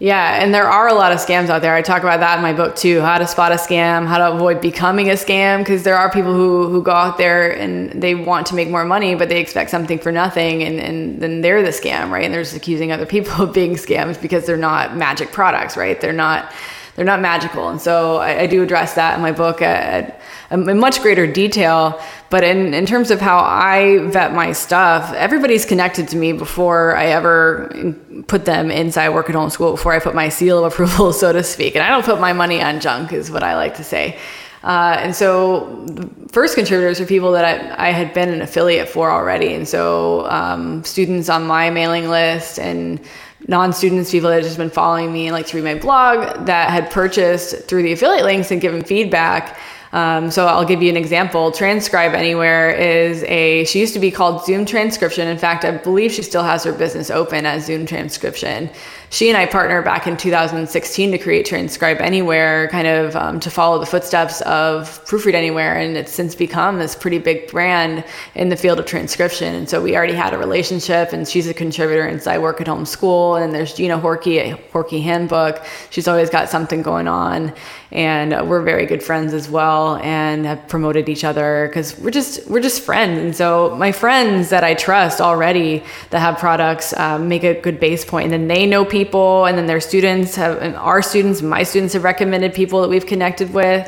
Yeah, 0.00 0.40
and 0.40 0.54
there 0.54 0.68
are 0.68 0.86
a 0.86 0.94
lot 0.94 1.10
of 1.10 1.18
scams 1.18 1.48
out 1.48 1.60
there. 1.60 1.74
I 1.74 1.82
talk 1.82 2.02
about 2.02 2.20
that 2.20 2.36
in 2.36 2.42
my 2.42 2.52
book 2.52 2.76
too 2.76 3.00
how 3.00 3.18
to 3.18 3.26
spot 3.26 3.50
a 3.50 3.56
scam, 3.56 4.06
how 4.06 4.18
to 4.18 4.32
avoid 4.32 4.60
becoming 4.60 5.10
a 5.10 5.14
scam, 5.14 5.58
because 5.58 5.82
there 5.82 5.96
are 5.96 6.08
people 6.08 6.32
who, 6.32 6.68
who 6.68 6.82
go 6.84 6.92
out 6.92 7.18
there 7.18 7.50
and 7.50 7.90
they 8.00 8.14
want 8.14 8.46
to 8.48 8.54
make 8.54 8.70
more 8.70 8.84
money, 8.84 9.16
but 9.16 9.28
they 9.28 9.40
expect 9.40 9.70
something 9.70 9.98
for 9.98 10.12
nothing, 10.12 10.62
and, 10.62 10.78
and 10.78 11.20
then 11.20 11.40
they're 11.40 11.62
the 11.62 11.70
scam, 11.70 12.10
right? 12.10 12.24
And 12.24 12.32
they're 12.32 12.44
just 12.44 12.54
accusing 12.54 12.92
other 12.92 13.06
people 13.06 13.42
of 13.42 13.52
being 13.52 13.72
scams 13.74 14.20
because 14.20 14.46
they're 14.46 14.56
not 14.56 14.96
magic 14.96 15.32
products, 15.32 15.76
right? 15.76 16.00
They're 16.00 16.12
not 16.12 16.52
they're 16.98 17.04
not 17.04 17.20
magical. 17.20 17.68
And 17.68 17.80
so 17.80 18.16
I, 18.16 18.40
I 18.40 18.46
do 18.48 18.60
address 18.60 18.94
that 18.94 19.14
in 19.14 19.22
my 19.22 19.30
book 19.30 19.62
at, 19.62 20.20
at, 20.50 20.58
in 20.68 20.80
much 20.80 21.00
greater 21.00 21.32
detail. 21.32 22.02
But 22.28 22.42
in, 22.42 22.74
in 22.74 22.86
terms 22.86 23.12
of 23.12 23.20
how 23.20 23.38
I 23.38 23.98
vet 24.08 24.34
my 24.34 24.50
stuff, 24.50 25.12
everybody's 25.12 25.64
connected 25.64 26.08
to 26.08 26.16
me 26.16 26.32
before 26.32 26.96
I 26.96 27.06
ever 27.06 27.94
put 28.26 28.46
them 28.46 28.72
inside 28.72 29.10
work 29.10 29.28
at 29.28 29.36
home 29.36 29.48
school, 29.48 29.70
before 29.70 29.92
I 29.92 30.00
put 30.00 30.16
my 30.16 30.28
seal 30.28 30.64
of 30.64 30.72
approval, 30.72 31.12
so 31.12 31.32
to 31.32 31.44
speak. 31.44 31.76
And 31.76 31.84
I 31.84 31.90
don't 31.90 32.04
put 32.04 32.20
my 32.20 32.32
money 32.32 32.60
on 32.60 32.80
junk, 32.80 33.12
is 33.12 33.30
what 33.30 33.44
I 33.44 33.54
like 33.54 33.76
to 33.76 33.84
say. 33.84 34.18
Uh, 34.64 34.96
and 34.98 35.14
so 35.14 35.84
the 35.86 36.10
first 36.32 36.56
contributors 36.56 37.00
are 37.00 37.06
people 37.06 37.30
that 37.30 37.44
I, 37.44 37.90
I 37.90 37.90
had 37.92 38.12
been 38.12 38.28
an 38.28 38.42
affiliate 38.42 38.88
for 38.88 39.08
already. 39.08 39.54
And 39.54 39.68
so 39.68 40.28
um, 40.28 40.82
students 40.82 41.28
on 41.28 41.46
my 41.46 41.70
mailing 41.70 42.08
list 42.08 42.58
and 42.58 43.00
non-students, 43.48 44.10
people 44.10 44.28
that 44.28 44.36
had 44.36 44.44
just 44.44 44.58
been 44.58 44.70
following 44.70 45.12
me 45.12 45.26
and 45.26 45.34
like 45.34 45.46
to 45.46 45.56
read 45.56 45.64
my 45.64 45.74
blog 45.74 46.46
that 46.46 46.70
had 46.70 46.90
purchased 46.90 47.64
through 47.64 47.82
the 47.82 47.92
affiliate 47.92 48.24
links 48.24 48.50
and 48.50 48.60
given 48.60 48.84
feedback. 48.84 49.58
Um, 49.92 50.30
so 50.30 50.46
I'll 50.46 50.66
give 50.66 50.82
you 50.82 50.90
an 50.90 50.98
example. 50.98 51.50
Transcribe 51.50 52.12
Anywhere 52.12 52.70
is 52.70 53.24
a, 53.24 53.64
she 53.64 53.80
used 53.80 53.94
to 53.94 54.00
be 54.00 54.10
called 54.10 54.44
Zoom 54.44 54.66
Transcription. 54.66 55.26
In 55.28 55.38
fact, 55.38 55.64
I 55.64 55.70
believe 55.70 56.12
she 56.12 56.22
still 56.22 56.42
has 56.42 56.62
her 56.64 56.72
business 56.72 57.10
open 57.10 57.46
as 57.46 57.64
Zoom 57.64 57.86
Transcription 57.86 58.68
she 59.10 59.28
and 59.28 59.38
I 59.38 59.46
partnered 59.46 59.84
back 59.84 60.06
in 60.06 60.16
2016 60.16 61.12
to 61.12 61.18
create 61.18 61.46
Transcribe 61.46 61.98
Anywhere, 62.00 62.68
kind 62.68 62.86
of 62.86 63.16
um, 63.16 63.40
to 63.40 63.50
follow 63.50 63.78
the 63.78 63.86
footsteps 63.86 64.42
of 64.42 65.04
Proofread 65.06 65.34
Anywhere. 65.34 65.78
And 65.78 65.96
it's 65.96 66.12
since 66.12 66.34
become 66.34 66.78
this 66.78 66.94
pretty 66.94 67.18
big 67.18 67.50
brand 67.50 68.04
in 68.34 68.50
the 68.50 68.56
field 68.56 68.78
of 68.78 68.86
transcription. 68.86 69.54
And 69.54 69.68
so 69.68 69.82
we 69.82 69.96
already 69.96 70.14
had 70.14 70.34
a 70.34 70.38
relationship, 70.38 71.12
and 71.12 71.26
she's 71.26 71.46
a 71.46 71.54
contributor 71.54 72.06
inside 72.06 72.38
Work 72.38 72.60
at 72.60 72.68
Home 72.68 72.84
School. 72.84 73.36
And 73.36 73.54
there's 73.54 73.72
Gina 73.72 73.98
Horkey 73.98 74.52
at 74.52 74.72
Horkey 74.72 75.02
Handbook. 75.02 75.64
She's 75.90 76.06
always 76.06 76.28
got 76.28 76.50
something 76.50 76.82
going 76.82 77.08
on. 77.08 77.54
And 77.90 78.34
uh, 78.34 78.44
we're 78.46 78.62
very 78.62 78.84
good 78.84 79.02
friends 79.02 79.32
as 79.32 79.48
well 79.48 79.96
and 79.96 80.44
have 80.44 80.68
promoted 80.68 81.08
each 81.08 81.24
other 81.24 81.68
because 81.68 81.98
we're 81.98 82.10
just 82.10 82.46
we're 82.46 82.60
just 82.60 82.82
friends 82.82 83.18
and 83.18 83.34
so 83.34 83.74
my 83.76 83.92
friends 83.92 84.50
that 84.50 84.62
i 84.62 84.74
trust 84.74 85.22
already 85.22 85.82
that 86.10 86.18
have 86.18 86.36
products 86.36 86.92
um, 86.98 87.28
make 87.28 87.44
a 87.44 87.58
good 87.62 87.80
base 87.80 88.04
point 88.04 88.24
and 88.24 88.32
then 88.32 88.46
they 88.46 88.66
know 88.66 88.84
people 88.84 88.97
people 88.98 89.44
and 89.46 89.56
then 89.56 89.66
their 89.72 89.84
students 89.90 90.34
have 90.34 90.54
and 90.66 90.74
our 90.90 91.00
students 91.10 91.40
my 91.40 91.62
students 91.62 91.92
have 91.94 92.04
recommended 92.12 92.50
people 92.52 92.78
that 92.82 92.90
we've 92.94 93.06
connected 93.14 93.48
with 93.60 93.84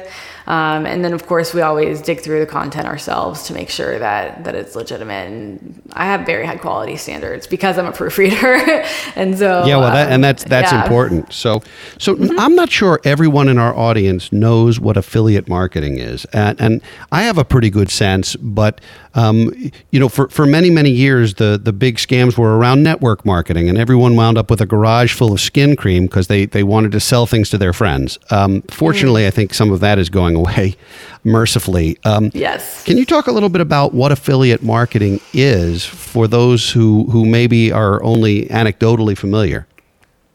um, 0.51 0.85
and 0.85 1.05
then 1.05 1.13
of 1.13 1.29
course 1.29 1.55
we 1.55 1.61
always 1.61 2.03
dig 2.03 2.21
through 2.23 2.41
the 2.41 2.47
content 2.47 2.85
ourselves 2.85 3.45
to 3.45 3.55
make 3.55 3.71
sure 3.71 4.01
that 4.01 4.43
that 4.43 4.57
it's 4.57 4.75
legitimate. 4.75 5.31
And 5.31 5.81
I 5.93 6.07
have 6.07 6.27
very 6.27 6.45
high 6.45 6.57
quality 6.57 6.97
standards 6.97 7.47
because 7.47 7.79
I'm 7.79 7.87
a 7.87 7.93
proofreader, 7.93 8.57
and 9.15 9.39
so 9.39 9.65
yeah, 9.65 9.77
well, 9.77 9.93
that, 9.93 10.11
and 10.11 10.25
that's 10.25 10.43
that's 10.43 10.73
yeah. 10.73 10.83
important. 10.83 11.33
So 11.33 11.63
so 11.99 12.17
mm-hmm. 12.17 12.37
I'm 12.37 12.57
not 12.57 12.69
sure 12.69 13.01
everyone 13.05 13.49
in 13.49 13.59
our 13.59 13.73
audience 13.77 14.33
knows 14.33 14.81
what 14.81 14.97
affiliate 14.97 15.49
marketing 15.49 15.99
is, 15.99 16.25
and, 16.33 16.61
and 16.61 16.83
I 17.13 17.23
have 17.23 17.39
a 17.39 17.45
pretty 17.45 17.71
good 17.71 17.89
sense, 17.89 18.35
but 18.35 18.81
um, 19.15 19.53
you 19.91 19.99
know, 19.99 20.09
for, 20.09 20.29
for 20.29 20.47
many, 20.47 20.71
many 20.71 20.91
years, 20.91 21.35
the, 21.35 21.61
the 21.63 21.73
big 21.73 21.97
scams 21.97 22.39
were 22.39 22.57
around 22.57 22.83
network 22.83 23.27
marketing, 23.27 23.69
and 23.69 23.77
everyone 23.77 24.15
wound 24.15 24.39
up 24.39 24.51
with 24.51 24.61
a 24.61 24.67
garage 24.67 25.15
full 25.15 25.33
of 25.33 25.41
skin 25.41 25.75
cream 25.75 26.07
because 26.07 26.29
they, 26.29 26.47
they 26.47 26.63
wanted 26.63 26.93
to 26.93 27.01
sell 27.01 27.27
things 27.27 27.51
to 27.51 27.59
their 27.59 27.73
friends. 27.73 28.19
Um, 28.31 28.63
fortunately, 28.63 29.23
mm. 29.23 29.27
I 29.27 29.31
think 29.31 29.53
some 29.53 29.73
of 29.73 29.81
that 29.81 29.99
is 29.99 30.11
going 30.11 30.37
away, 30.41 30.77
mercifully. 31.25 31.99
Um, 32.05 32.31
yes. 32.35 32.85
Can 32.85 32.99
you 32.99 33.05
talk 33.05 33.27
a 33.27 33.33
little 33.33 33.49
bit 33.49 33.61
about 33.61 33.95
what 33.95 34.13
affiliate 34.13 34.63
marketing 34.63 35.21
is 35.33 35.85
for 35.85 36.27
those 36.27 36.71
who, 36.71 37.05
who 37.11 37.25
maybe 37.25 37.73
are 37.73 38.03
only 38.03 38.47
anecdotally 38.47 39.17
familiar? 39.17 39.67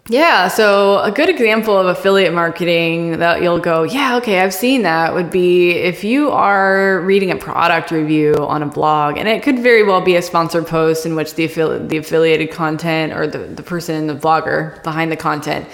Yeah, 0.08 0.50
so 0.50 1.00
a 1.00 1.12
good 1.12 1.30
example 1.30 1.76
of 1.76 1.88
affiliate 1.88 2.32
marketing 2.32 3.18
that 3.18 3.41
you'll 3.41 3.60
go, 3.60 3.82
yeah, 3.82 4.18
okay, 4.18 4.39
I've 4.39 4.54
seen 4.54 4.84
that 4.84 5.15
would 5.15 5.32
be 5.32 5.72
if 5.72 6.04
you 6.04 6.30
are 6.30 7.02
reading 7.02 7.32
a 7.32 7.36
product 7.36 7.89
review 7.89 8.36
on 8.36 8.62
a 8.62 8.68
blog, 8.68 9.18
and 9.18 9.28
it 9.28 9.41
could 9.41 9.58
very 9.58 9.82
well 9.82 10.02
be 10.02 10.15
a 10.15 10.22
sponsored 10.22 10.68
post 10.68 11.08
in 11.08 11.15
which 11.15 11.34
the, 11.34 11.48
affili- 11.48 11.89
the 11.89 11.98
affiliated 11.98 12.52
content 12.52 13.13
or 13.13 13.26
the, 13.26 13.39
the 13.39 13.63
person, 13.63 14.06
the 14.06 14.13
blogger 14.13 14.82
behind 14.84 15.12
the 15.12 15.18
content 15.18 15.68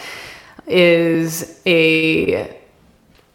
is 0.66 1.60
a 1.66 2.58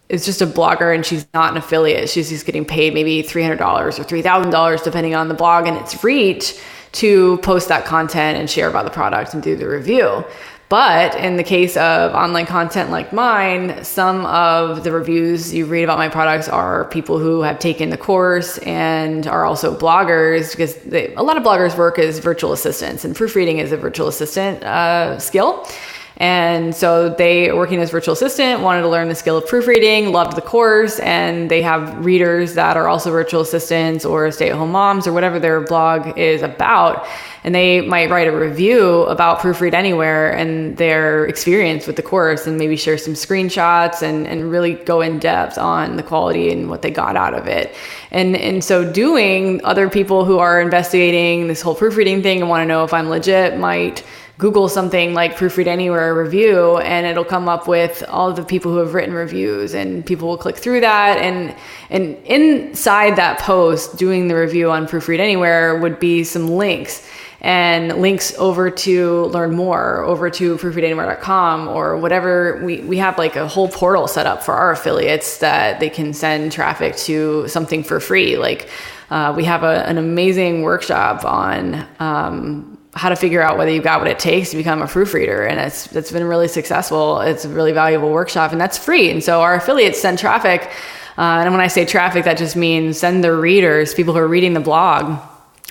is 0.09 0.25
just 0.25 0.41
a 0.41 0.47
blogger 0.47 0.95
and 0.95 1.05
she's 1.05 1.27
not 1.35 1.51
an 1.51 1.57
affiliate. 1.57 2.09
She's 2.09 2.29
just 2.29 2.47
getting 2.47 2.65
paid 2.65 2.95
maybe 2.95 3.23
$300 3.23 3.61
or 3.61 3.91
$3,000 3.91 4.85
depending 4.85 5.15
on 5.15 5.29
the 5.29 5.35
blog 5.35 5.67
and 5.67 5.77
its 5.77 6.03
reach 6.05 6.59
to 6.93 7.39
post 7.39 7.69
that 7.69 7.85
content 7.85 8.39
and 8.39 8.49
share 8.49 8.69
about 8.69 8.85
the 8.85 8.91
product 8.91 9.35
and 9.35 9.43
do 9.43 9.57
the 9.57 9.69
review. 9.69 10.25
But 10.69 11.15
in 11.15 11.37
the 11.37 11.45
case 11.45 11.77
of 11.77 12.13
online 12.13 12.47
content 12.47 12.91
like 12.91 13.13
mine, 13.13 13.85
some 13.85 14.27
of 14.27 14.83
the 14.83 14.91
reviews 14.91 15.55
you 15.55 15.65
read 15.65 15.85
about 15.85 15.99
my 15.99 16.09
products 16.09 16.49
are 16.49 16.87
people 16.87 17.19
who 17.19 17.43
have 17.43 17.61
taken 17.61 17.91
the 17.91 17.97
course 17.97 18.59
and 18.59 19.29
are 19.29 19.45
also 19.45 19.79
bloggers 19.79 20.51
because 20.51 20.75
they, 20.79 21.15
a 21.15 21.23
lot 21.23 21.37
of 21.37 21.45
bloggers 21.45 21.79
work 21.79 22.01
as 22.01 22.19
virtual 22.19 22.53
assistants, 22.53 23.05
and 23.05 23.15
proofreading 23.15 23.59
is 23.59 23.71
a 23.71 23.77
virtual 23.77 24.09
assistant 24.09 24.65
uh, 24.65 25.21
skill. 25.21 25.65
And 26.19 26.75
so 26.75 27.11
they, 27.11 27.53
working 27.53 27.79
as 27.81 27.91
virtual 27.91 28.15
assistant, 28.15 28.63
wanted 28.63 28.83
to 28.83 28.89
learn 28.89 29.09
the 29.09 29.15
skill 29.15 29.37
of 29.37 29.47
proofreading, 29.47 30.13
loved 30.13 30.35
the 30.35 30.41
course, 30.41 30.99
and 31.01 31.51
they 31.51 31.61
have 31.61 32.05
readers 32.05 32.55
that 32.55 32.79
are 32.79 32.89
also 32.89 33.11
virtual 33.11 33.43
assistants 33.43 34.07
or 34.07 34.31
stay 34.31 34.49
at 34.49 34.57
home 34.57 34.73
moms 34.73 35.07
or 35.07 35.13
whatever 35.13 35.39
their 35.39 35.61
blog 35.61 36.17
is 36.17 36.41
about. 36.41 37.07
And 37.45 37.55
they 37.55 37.83
might 37.83 38.09
write 38.09 38.29
a 38.29 38.37
review 38.37 39.03
about 39.03 39.41
Proofread 39.41 39.75
Anywhere 39.75 40.33
and 40.33 40.77
their 40.79 41.27
experience 41.27 41.87
with 41.87 41.97
the 41.97 42.03
course 42.03 42.47
and 42.47 42.57
maybe 42.57 42.77
share 42.77 42.97
some 42.97 43.13
screenshots 43.13 44.01
and, 44.01 44.27
and 44.27 44.51
really 44.51 44.73
go 44.73 45.03
in 45.03 45.19
depth 45.19 45.59
on 45.59 45.97
the 45.97 46.03
quality 46.03 46.51
and 46.51 46.71
what 46.71 46.81
they 46.81 46.91
got 46.91 47.15
out 47.15 47.35
of 47.35 47.47
it. 47.47 47.75
And, 48.11 48.37
and 48.37 48.65
so 48.65 48.91
doing 48.91 49.63
other 49.65 49.91
people 49.91 50.25
who 50.25 50.39
are 50.39 50.63
investigating 50.63 51.47
this 51.47 51.61
whole 51.61 51.75
proofreading 51.75 52.23
thing 52.23 52.41
and 52.41 52.49
want 52.49 52.63
to 52.63 52.67
know 52.67 52.85
if 52.85 52.95
I'm 52.95 53.11
legit 53.11 53.59
might 53.59 54.03
Google 54.39 54.69
something 54.69 55.15
like 55.15 55.37
Proofread 55.37 55.67
Anywhere 55.67 56.15
review, 56.15 56.77
and 56.79 57.07
it'll 57.07 57.25
come 57.25 57.49
up 57.49 57.67
with 57.67 58.05
all 58.09 58.33
the 58.33 58.45
people 58.45 58.71
who 58.71 58.79
have 58.79 58.93
written 58.93 59.15
reviews, 59.15 59.75
and 59.75 60.05
people 60.05 60.29
will 60.29 60.37
click 60.37 60.57
through 60.57 60.81
that. 60.81 61.19
And 61.19 61.55
and 61.89 62.17
inside 62.27 63.17
that 63.17 63.39
post, 63.39 63.97
doing 63.97 64.29
the 64.29 64.37
review 64.37 64.71
on 64.71 64.87
Proofread 64.87 65.21
Anywhere 65.21 65.79
would 65.79 65.99
be 65.99 66.23
some 66.23 66.49
links 66.49 67.09
and 67.41 68.01
links 68.01 68.35
over 68.39 68.71
to 68.71 69.27
learn 69.27 69.55
more 69.55 70.03
over 70.05 70.31
to 70.31 70.57
proofreadanywhere.com 70.57 71.69
or 71.69 71.97
whatever 71.97 72.63
we, 72.65 72.81
we 72.81 72.97
have 72.97 73.19
like 73.19 73.37
a 73.37 73.47
whole 73.47 73.69
portal 73.69 74.09
set 74.09 74.27
up 74.27 74.43
for 74.43 74.55
our 74.55 74.73
affiliates 74.73 75.39
that 75.39 75.79
they 75.79 75.91
can 75.91 76.13
send 76.15 76.51
traffic 76.51 76.97
to 76.97 77.47
something 77.47 77.83
for 77.85 78.01
free 78.01 78.37
like 78.37 78.69
uh, 79.11 79.33
we 79.37 79.45
have 79.45 79.63
a, 79.63 79.87
an 79.87 79.99
amazing 79.99 80.63
workshop 80.63 81.25
on 81.25 81.87
um, 82.01 82.76
how 82.97 83.11
to 83.11 83.17
figure 83.17 83.43
out 83.43 83.59
whether 83.59 83.71
you've 83.71 83.85
got 83.85 84.01
what 84.01 84.09
it 84.09 84.19
takes 84.19 84.51
to 84.51 84.57
become 84.57 84.81
a 84.81 84.89
proofreader. 84.89 85.45
And 85.45 85.61
it's, 85.61 85.95
it's 85.95 86.11
been 86.11 86.25
really 86.25 86.49
successful. 86.49 87.21
It's 87.21 87.45
a 87.45 87.49
really 87.49 87.73
valuable 87.73 88.11
workshop 88.11 88.53
and 88.53 88.61
that's 88.61 88.79
free. 88.79 89.11
And 89.11 89.23
so 89.23 89.43
our 89.43 89.55
affiliates 89.55 90.01
send 90.01 90.19
traffic. 90.19 90.71
Uh, 91.19 91.43
and 91.45 91.53
when 91.53 91.61
I 91.61 91.67
say 91.67 91.85
traffic, 91.85 92.25
that 92.25 92.39
just 92.39 92.57
means 92.57 92.99
send 92.99 93.23
their 93.23 93.37
readers, 93.37 93.95
people 93.95 94.15
who 94.15 94.21
are 94.21 94.29
reading 94.29 94.55
the 94.55 94.61
blog, 94.61 95.21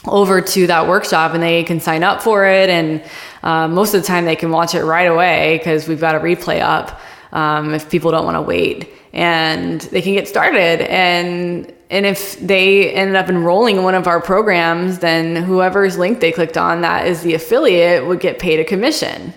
over 0.08 0.40
to 0.40 0.68
that 0.68 0.88
workshop 0.88 1.34
and 1.34 1.42
they 1.42 1.64
can 1.64 1.80
sign 1.80 2.04
up 2.04 2.22
for 2.22 2.46
it. 2.46 2.70
And 2.70 3.04
uh, 3.42 3.68
most 3.68 3.96
of 3.96 4.02
the 4.02 4.08
time 4.08 4.26
they 4.26 4.36
can 4.36 4.52
watch 4.52 4.76
it 4.76 4.84
right 4.84 5.08
away 5.08 5.58
because 5.58 5.88
we've 5.88 6.00
got 6.00 6.14
a 6.14 6.20
replay 6.20 6.62
up 6.62 7.00
um, 7.32 7.74
if 7.74 7.90
people 7.90 8.12
don't 8.12 8.24
want 8.24 8.36
to 8.36 8.42
wait. 8.42 8.88
And 9.14 9.82
they 9.82 10.04
can 10.04 10.14
get 10.14 10.28
started. 10.28 10.82
And 10.82 11.74
and 11.90 12.06
if 12.06 12.40
they 12.40 12.92
ended 12.94 13.16
up 13.16 13.30
enrolling 13.30 13.78
in 13.78 13.84
one 13.84 13.96
of 13.96 14.08
our 14.08 14.20
programs, 14.20 15.00
then 15.00 15.36
whoever's 15.36 15.98
link 15.98 16.20
they 16.20 16.32
clicked 16.32 16.58
on, 16.58 16.82
that 16.82 17.08
is 17.08 17.22
the 17.22 17.36
affiliate, 17.36 18.06
would 18.08 18.20
get 18.20 18.40
paid 18.40 18.60
a 18.60 18.66
commission. 18.66 19.34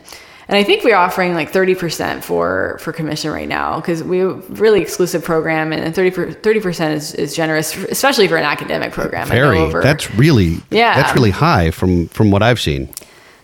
And 0.48 0.56
I 0.56 0.64
think 0.64 0.82
we're 0.82 0.96
offering 0.96 1.34
like 1.34 1.52
30% 1.52 2.22
for, 2.22 2.78
for 2.80 2.90
commission 2.90 3.30
right 3.30 3.48
now 3.48 3.80
because 3.80 4.02
we 4.02 4.22
really 4.22 4.80
exclusive 4.80 5.22
program 5.22 5.74
and 5.74 5.94
30, 5.94 6.11
30% 6.11 6.92
is, 6.94 7.14
is 7.14 7.37
generous, 7.37 7.76
especially 7.76 8.28
for 8.28 8.38
an 8.38 8.44
academic 8.44 8.92
program. 8.92 9.28
Very, 9.28 9.58
over, 9.58 9.82
that's 9.82 10.11
really, 10.14 10.56
yeah. 10.70 10.94
that's 10.94 11.14
really 11.14 11.30
high 11.30 11.70
from, 11.70 12.08
from 12.08 12.30
what 12.30 12.42
I've 12.42 12.58
seen. 12.58 12.88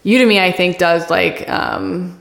Udemy, 0.07 0.41
I 0.41 0.51
think 0.51 0.79
does 0.79 1.11
like, 1.11 1.47
um, 1.47 2.19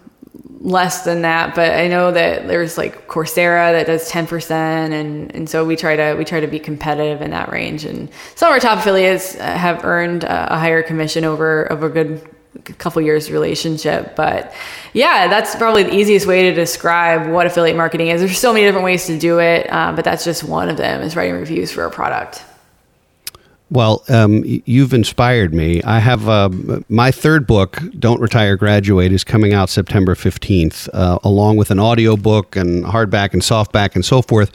less 0.63 1.03
than 1.03 1.23
that, 1.23 1.55
but 1.55 1.73
I 1.73 1.89
know 1.89 2.11
that 2.11 2.47
there's 2.47 2.77
like 2.77 3.07
Coursera 3.07 3.73
that 3.73 3.85
does 3.85 4.09
10% 4.09 4.49
and 4.51 5.35
and 5.35 5.49
so 5.49 5.65
we 5.65 5.75
try 5.75 5.97
to 5.97 6.15
we 6.17 6.23
try 6.23 6.39
to 6.39 6.47
be 6.47 6.57
competitive 6.57 7.21
in 7.21 7.31
that 7.31 7.51
range. 7.51 7.83
And 7.83 8.09
some 8.35 8.47
of 8.47 8.53
our 8.53 8.59
top 8.61 8.79
affiliates 8.79 9.35
uh, 9.35 9.43
have 9.43 9.83
earned 9.83 10.23
a 10.23 10.57
higher 10.57 10.81
commission 10.81 11.25
over 11.25 11.69
over 11.71 11.87
a 11.87 11.89
good 11.89 12.29
couple 12.77 13.01
years 13.01 13.29
relationship. 13.29 14.15
But 14.15 14.53
yeah 14.93 15.27
that's 15.27 15.53
probably 15.55 15.83
the 15.83 15.95
easiest 15.95 16.25
way 16.25 16.43
to 16.43 16.53
describe 16.53 17.29
what 17.29 17.45
affiliate 17.45 17.75
marketing 17.75 18.07
is. 18.07 18.21
There's 18.21 18.39
so 18.39 18.53
many 18.53 18.65
different 18.65 18.85
ways 18.85 19.05
to 19.07 19.19
do 19.19 19.39
it 19.39 19.67
uh, 19.69 19.91
but 19.91 20.05
that's 20.05 20.23
just 20.23 20.45
one 20.45 20.69
of 20.69 20.77
them 20.77 21.01
is 21.01 21.17
writing 21.17 21.35
reviews 21.35 21.71
for 21.71 21.83
a 21.83 21.91
product 21.91 22.41
well, 23.73 24.03
um, 24.07 24.43
you've 24.45 24.93
inspired 24.93 25.51
me. 25.51 25.81
I 25.81 25.97
have 25.97 26.29
uh, 26.29 26.49
my 26.89 27.09
third 27.09 27.47
book, 27.47 27.79
Don't 27.97 28.21
Retire 28.21 28.55
Graduate, 28.55 29.11
is 29.11 29.23
coming 29.23 29.51
out 29.53 29.67
September 29.67 30.13
15th, 30.13 30.89
uh, 30.93 31.17
along 31.23 31.57
with 31.57 31.71
an 31.71 31.79
audio 31.79 32.15
book 32.15 32.55
and 32.55 32.85
hardback 32.85 33.33
and 33.33 33.41
softback 33.41 33.95
and 33.95 34.05
so 34.05 34.21
forth. 34.21 34.51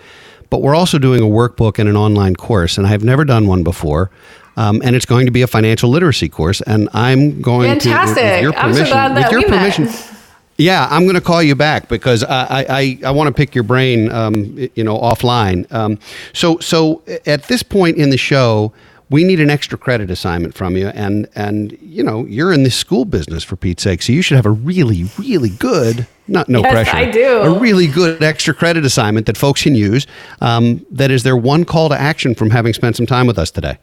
But 0.50 0.62
we're 0.62 0.76
also 0.76 0.98
doing 0.98 1.20
a 1.20 1.26
workbook 1.26 1.80
and 1.80 1.88
an 1.88 1.96
online 1.96 2.36
course, 2.36 2.78
and 2.78 2.86
I've 2.86 3.02
never 3.02 3.24
done 3.24 3.48
one 3.48 3.64
before. 3.64 4.10
Um, 4.56 4.80
and 4.84 4.94
it's 4.94 5.06
going 5.06 5.26
to 5.26 5.32
be 5.32 5.42
a 5.42 5.46
financial 5.48 5.90
literacy 5.90 6.28
course, 6.28 6.60
and 6.62 6.88
I'm 6.92 7.42
going 7.42 7.70
Fantastic. 7.70 8.16
to, 8.16 8.30
with 8.30 8.42
your 8.42 8.52
permission, 8.52 8.86
so 8.86 9.14
with 9.14 9.30
your 9.32 9.42
permission, 9.42 9.84
met. 9.84 10.14
yeah, 10.58 10.88
I'm 10.90 11.02
going 11.02 11.14
to 11.14 11.20
call 11.20 11.42
you 11.42 11.54
back 11.54 11.88
because 11.88 12.24
I 12.24 12.66
I, 12.68 12.98
I 13.06 13.10
want 13.12 13.28
to 13.28 13.34
pick 13.34 13.54
your 13.54 13.62
brain, 13.62 14.10
um, 14.10 14.34
you 14.74 14.82
know, 14.82 14.98
offline. 14.98 15.70
Um, 15.72 15.98
so 16.32 16.58
so 16.58 17.02
at 17.24 17.44
this 17.44 17.62
point 17.62 17.98
in 17.98 18.10
the 18.10 18.16
show, 18.16 18.72
we 19.10 19.24
need 19.24 19.40
an 19.40 19.50
extra 19.50 19.78
credit 19.78 20.10
assignment 20.10 20.54
from 20.54 20.76
you 20.76 20.88
and 20.88 21.28
and 21.34 21.76
you 21.80 22.02
know 22.02 22.24
you're 22.26 22.52
in 22.52 22.62
the 22.62 22.70
school 22.70 23.04
business 23.04 23.42
for 23.44 23.56
pete's 23.56 23.82
sake 23.82 24.02
so 24.02 24.12
you 24.12 24.22
should 24.22 24.36
have 24.36 24.46
a 24.46 24.50
really 24.50 25.04
really 25.18 25.50
good 25.50 26.06
not 26.26 26.48
no 26.48 26.60
yes, 26.60 26.72
pressure 26.72 26.96
i 26.96 27.10
do 27.10 27.38
a 27.38 27.58
really 27.58 27.86
good 27.86 28.22
extra 28.22 28.54
credit 28.54 28.84
assignment 28.84 29.26
that 29.26 29.36
folks 29.36 29.62
can 29.62 29.74
use 29.74 30.06
um, 30.40 30.84
that 30.90 31.10
is 31.10 31.22
their 31.22 31.36
one 31.36 31.64
call 31.64 31.88
to 31.88 31.98
action 31.98 32.34
from 32.34 32.50
having 32.50 32.72
spent 32.72 32.96
some 32.96 33.06
time 33.06 33.26
with 33.26 33.38
us 33.38 33.50
today 33.50 33.78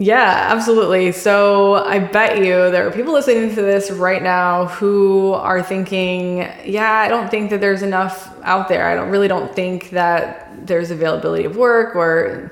yeah, 0.00 0.46
absolutely. 0.48 1.12
So 1.12 1.74
I 1.74 1.98
bet 1.98 2.38
you 2.38 2.70
there 2.70 2.88
are 2.88 2.90
people 2.90 3.12
listening 3.12 3.54
to 3.54 3.60
this 3.60 3.90
right 3.90 4.22
now 4.22 4.64
who 4.64 5.34
are 5.34 5.62
thinking, 5.62 6.38
yeah, 6.64 6.90
I 6.90 7.08
don't 7.08 7.30
think 7.30 7.50
that 7.50 7.60
there's 7.60 7.82
enough 7.82 8.34
out 8.42 8.68
there. 8.68 8.88
I 8.88 8.94
don't 8.94 9.10
really 9.10 9.28
don't 9.28 9.54
think 9.54 9.90
that 9.90 10.66
there's 10.66 10.90
availability 10.90 11.44
of 11.44 11.54
work 11.54 11.94
or 11.94 12.50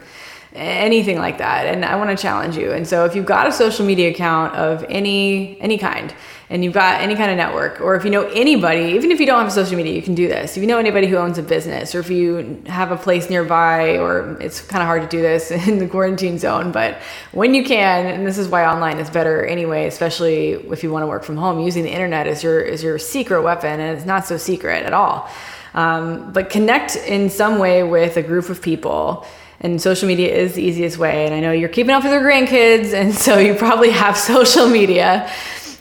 anything 0.54 1.18
like 1.18 1.38
that 1.38 1.66
and 1.66 1.84
i 1.84 1.94
want 1.94 2.10
to 2.10 2.16
challenge 2.20 2.56
you. 2.56 2.72
And 2.72 2.86
so 2.86 3.04
if 3.04 3.14
you've 3.14 3.26
got 3.26 3.46
a 3.46 3.52
social 3.52 3.84
media 3.84 4.10
account 4.10 4.54
of 4.54 4.84
any 4.88 5.60
any 5.60 5.76
kind 5.76 6.14
and 6.50 6.64
you've 6.64 6.72
got 6.72 7.02
any 7.02 7.14
kind 7.14 7.30
of 7.30 7.36
network 7.36 7.80
or 7.82 7.94
if 7.96 8.04
you 8.04 8.10
know 8.10 8.26
anybody 8.28 8.94
even 8.94 9.10
if 9.10 9.20
you 9.20 9.26
don't 9.26 9.42
have 9.42 9.52
social 9.52 9.76
media 9.76 9.92
you 9.92 10.02
can 10.02 10.14
do 10.14 10.26
this. 10.26 10.56
If 10.56 10.62
you 10.62 10.66
know 10.66 10.78
anybody 10.78 11.06
who 11.06 11.16
owns 11.16 11.36
a 11.36 11.42
business 11.42 11.94
or 11.94 12.00
if 12.00 12.08
you 12.08 12.62
have 12.66 12.90
a 12.90 12.96
place 12.96 13.28
nearby 13.28 13.98
or 13.98 14.38
it's 14.40 14.60
kind 14.62 14.82
of 14.82 14.86
hard 14.86 15.02
to 15.02 15.08
do 15.08 15.20
this 15.20 15.50
in 15.68 15.78
the 15.78 15.86
quarantine 15.86 16.38
zone 16.38 16.72
but 16.72 16.98
when 17.32 17.52
you 17.52 17.62
can 17.62 18.06
and 18.06 18.26
this 18.26 18.38
is 18.38 18.48
why 18.48 18.64
online 18.64 18.98
is 18.98 19.10
better 19.10 19.44
anyway 19.44 19.86
especially 19.86 20.52
if 20.72 20.82
you 20.82 20.90
want 20.90 21.02
to 21.02 21.06
work 21.06 21.24
from 21.24 21.36
home 21.36 21.60
using 21.60 21.84
the 21.84 21.92
internet 21.92 22.26
is 22.26 22.42
your 22.42 22.60
is 22.60 22.82
your 22.82 22.98
secret 22.98 23.42
weapon 23.42 23.80
and 23.80 23.96
it's 23.96 24.06
not 24.06 24.26
so 24.26 24.36
secret 24.36 24.84
at 24.86 24.94
all. 24.94 25.28
Um, 25.74 26.32
but 26.32 26.48
connect 26.48 26.96
in 26.96 27.28
some 27.28 27.58
way 27.58 27.82
with 27.82 28.16
a 28.16 28.22
group 28.22 28.48
of 28.48 28.62
people 28.62 29.26
and 29.60 29.80
social 29.80 30.06
media 30.06 30.34
is 30.34 30.54
the 30.54 30.62
easiest 30.62 30.98
way. 30.98 31.26
And 31.26 31.34
I 31.34 31.40
know 31.40 31.52
you're 31.52 31.68
keeping 31.68 31.90
up 31.90 32.04
with 32.04 32.12
your 32.12 32.22
grandkids, 32.22 32.92
and 32.92 33.14
so 33.14 33.38
you 33.38 33.54
probably 33.54 33.90
have 33.90 34.16
social 34.34 34.68
media. 34.68 35.30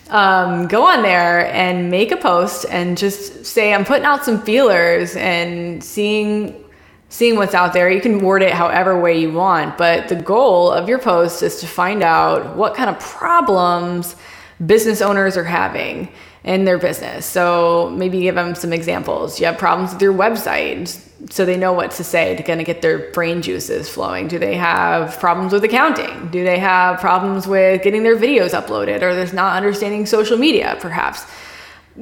Um, 0.09 0.67
go 0.67 0.85
on 0.85 1.03
there 1.03 1.51
and 1.53 1.91
make 1.91 2.11
a 2.11 2.17
post 2.17 2.65
and 2.69 2.97
just 2.97 3.45
say, 3.45 3.73
I'm 3.73 3.83
putting 3.83 4.05
out 4.05 4.23
some 4.23 4.41
feelers 4.41 5.15
and 5.15 5.83
seeing 5.83 6.63
seeing 7.09 7.37
what's 7.37 7.53
out 7.53 7.71
there. 7.71 7.89
You 7.89 8.01
can 8.01 8.19
word 8.19 8.41
it 8.41 8.51
however 8.51 8.99
way 8.99 9.17
you 9.19 9.31
want, 9.31 9.77
but 9.77 10.09
the 10.09 10.15
goal 10.15 10.71
of 10.71 10.89
your 10.89 10.99
post 10.99 11.41
is 11.41 11.61
to 11.61 11.67
find 11.67 12.03
out 12.03 12.57
what 12.57 12.75
kind 12.75 12.89
of 12.89 12.99
problems 12.99 14.17
business 14.65 15.01
owners 15.01 15.37
are 15.37 15.43
having 15.43 16.09
in 16.43 16.65
their 16.65 16.78
business. 16.78 17.26
So 17.26 17.89
maybe 17.95 18.21
give 18.21 18.36
them 18.36 18.56
some 18.56 18.73
examples. 18.73 19.39
You 19.39 19.45
have 19.47 19.58
problems 19.58 19.93
with 19.93 20.02
your 20.02 20.13
website 20.13 21.04
so 21.32 21.45
they 21.45 21.58
know 21.58 21.73
what 21.73 21.91
to 21.91 22.04
say 22.04 22.36
to 22.36 22.43
kind 22.43 22.60
of 22.60 22.65
get 22.65 22.82
their 22.82 23.12
brain 23.12 23.41
juices 23.41 23.89
flowing. 23.89 24.28
Do 24.28 24.38
they 24.38 24.56
have 24.56 25.19
problems 25.19 25.52
with 25.52 25.63
accounting? 25.63 26.30
Do 26.30 26.43
they 26.43 26.60
have 26.60 27.00
problems 27.00 27.47
with 27.47 27.82
getting 27.82 28.04
their 28.04 28.15
videos 28.15 28.52
uploaded 28.52 29.02
or 29.02 29.15
there's 29.15 29.34
not 29.34 29.58
understanding 29.58 30.06
social 30.06 30.38
media 30.38 30.78
perhaps? 30.80 31.26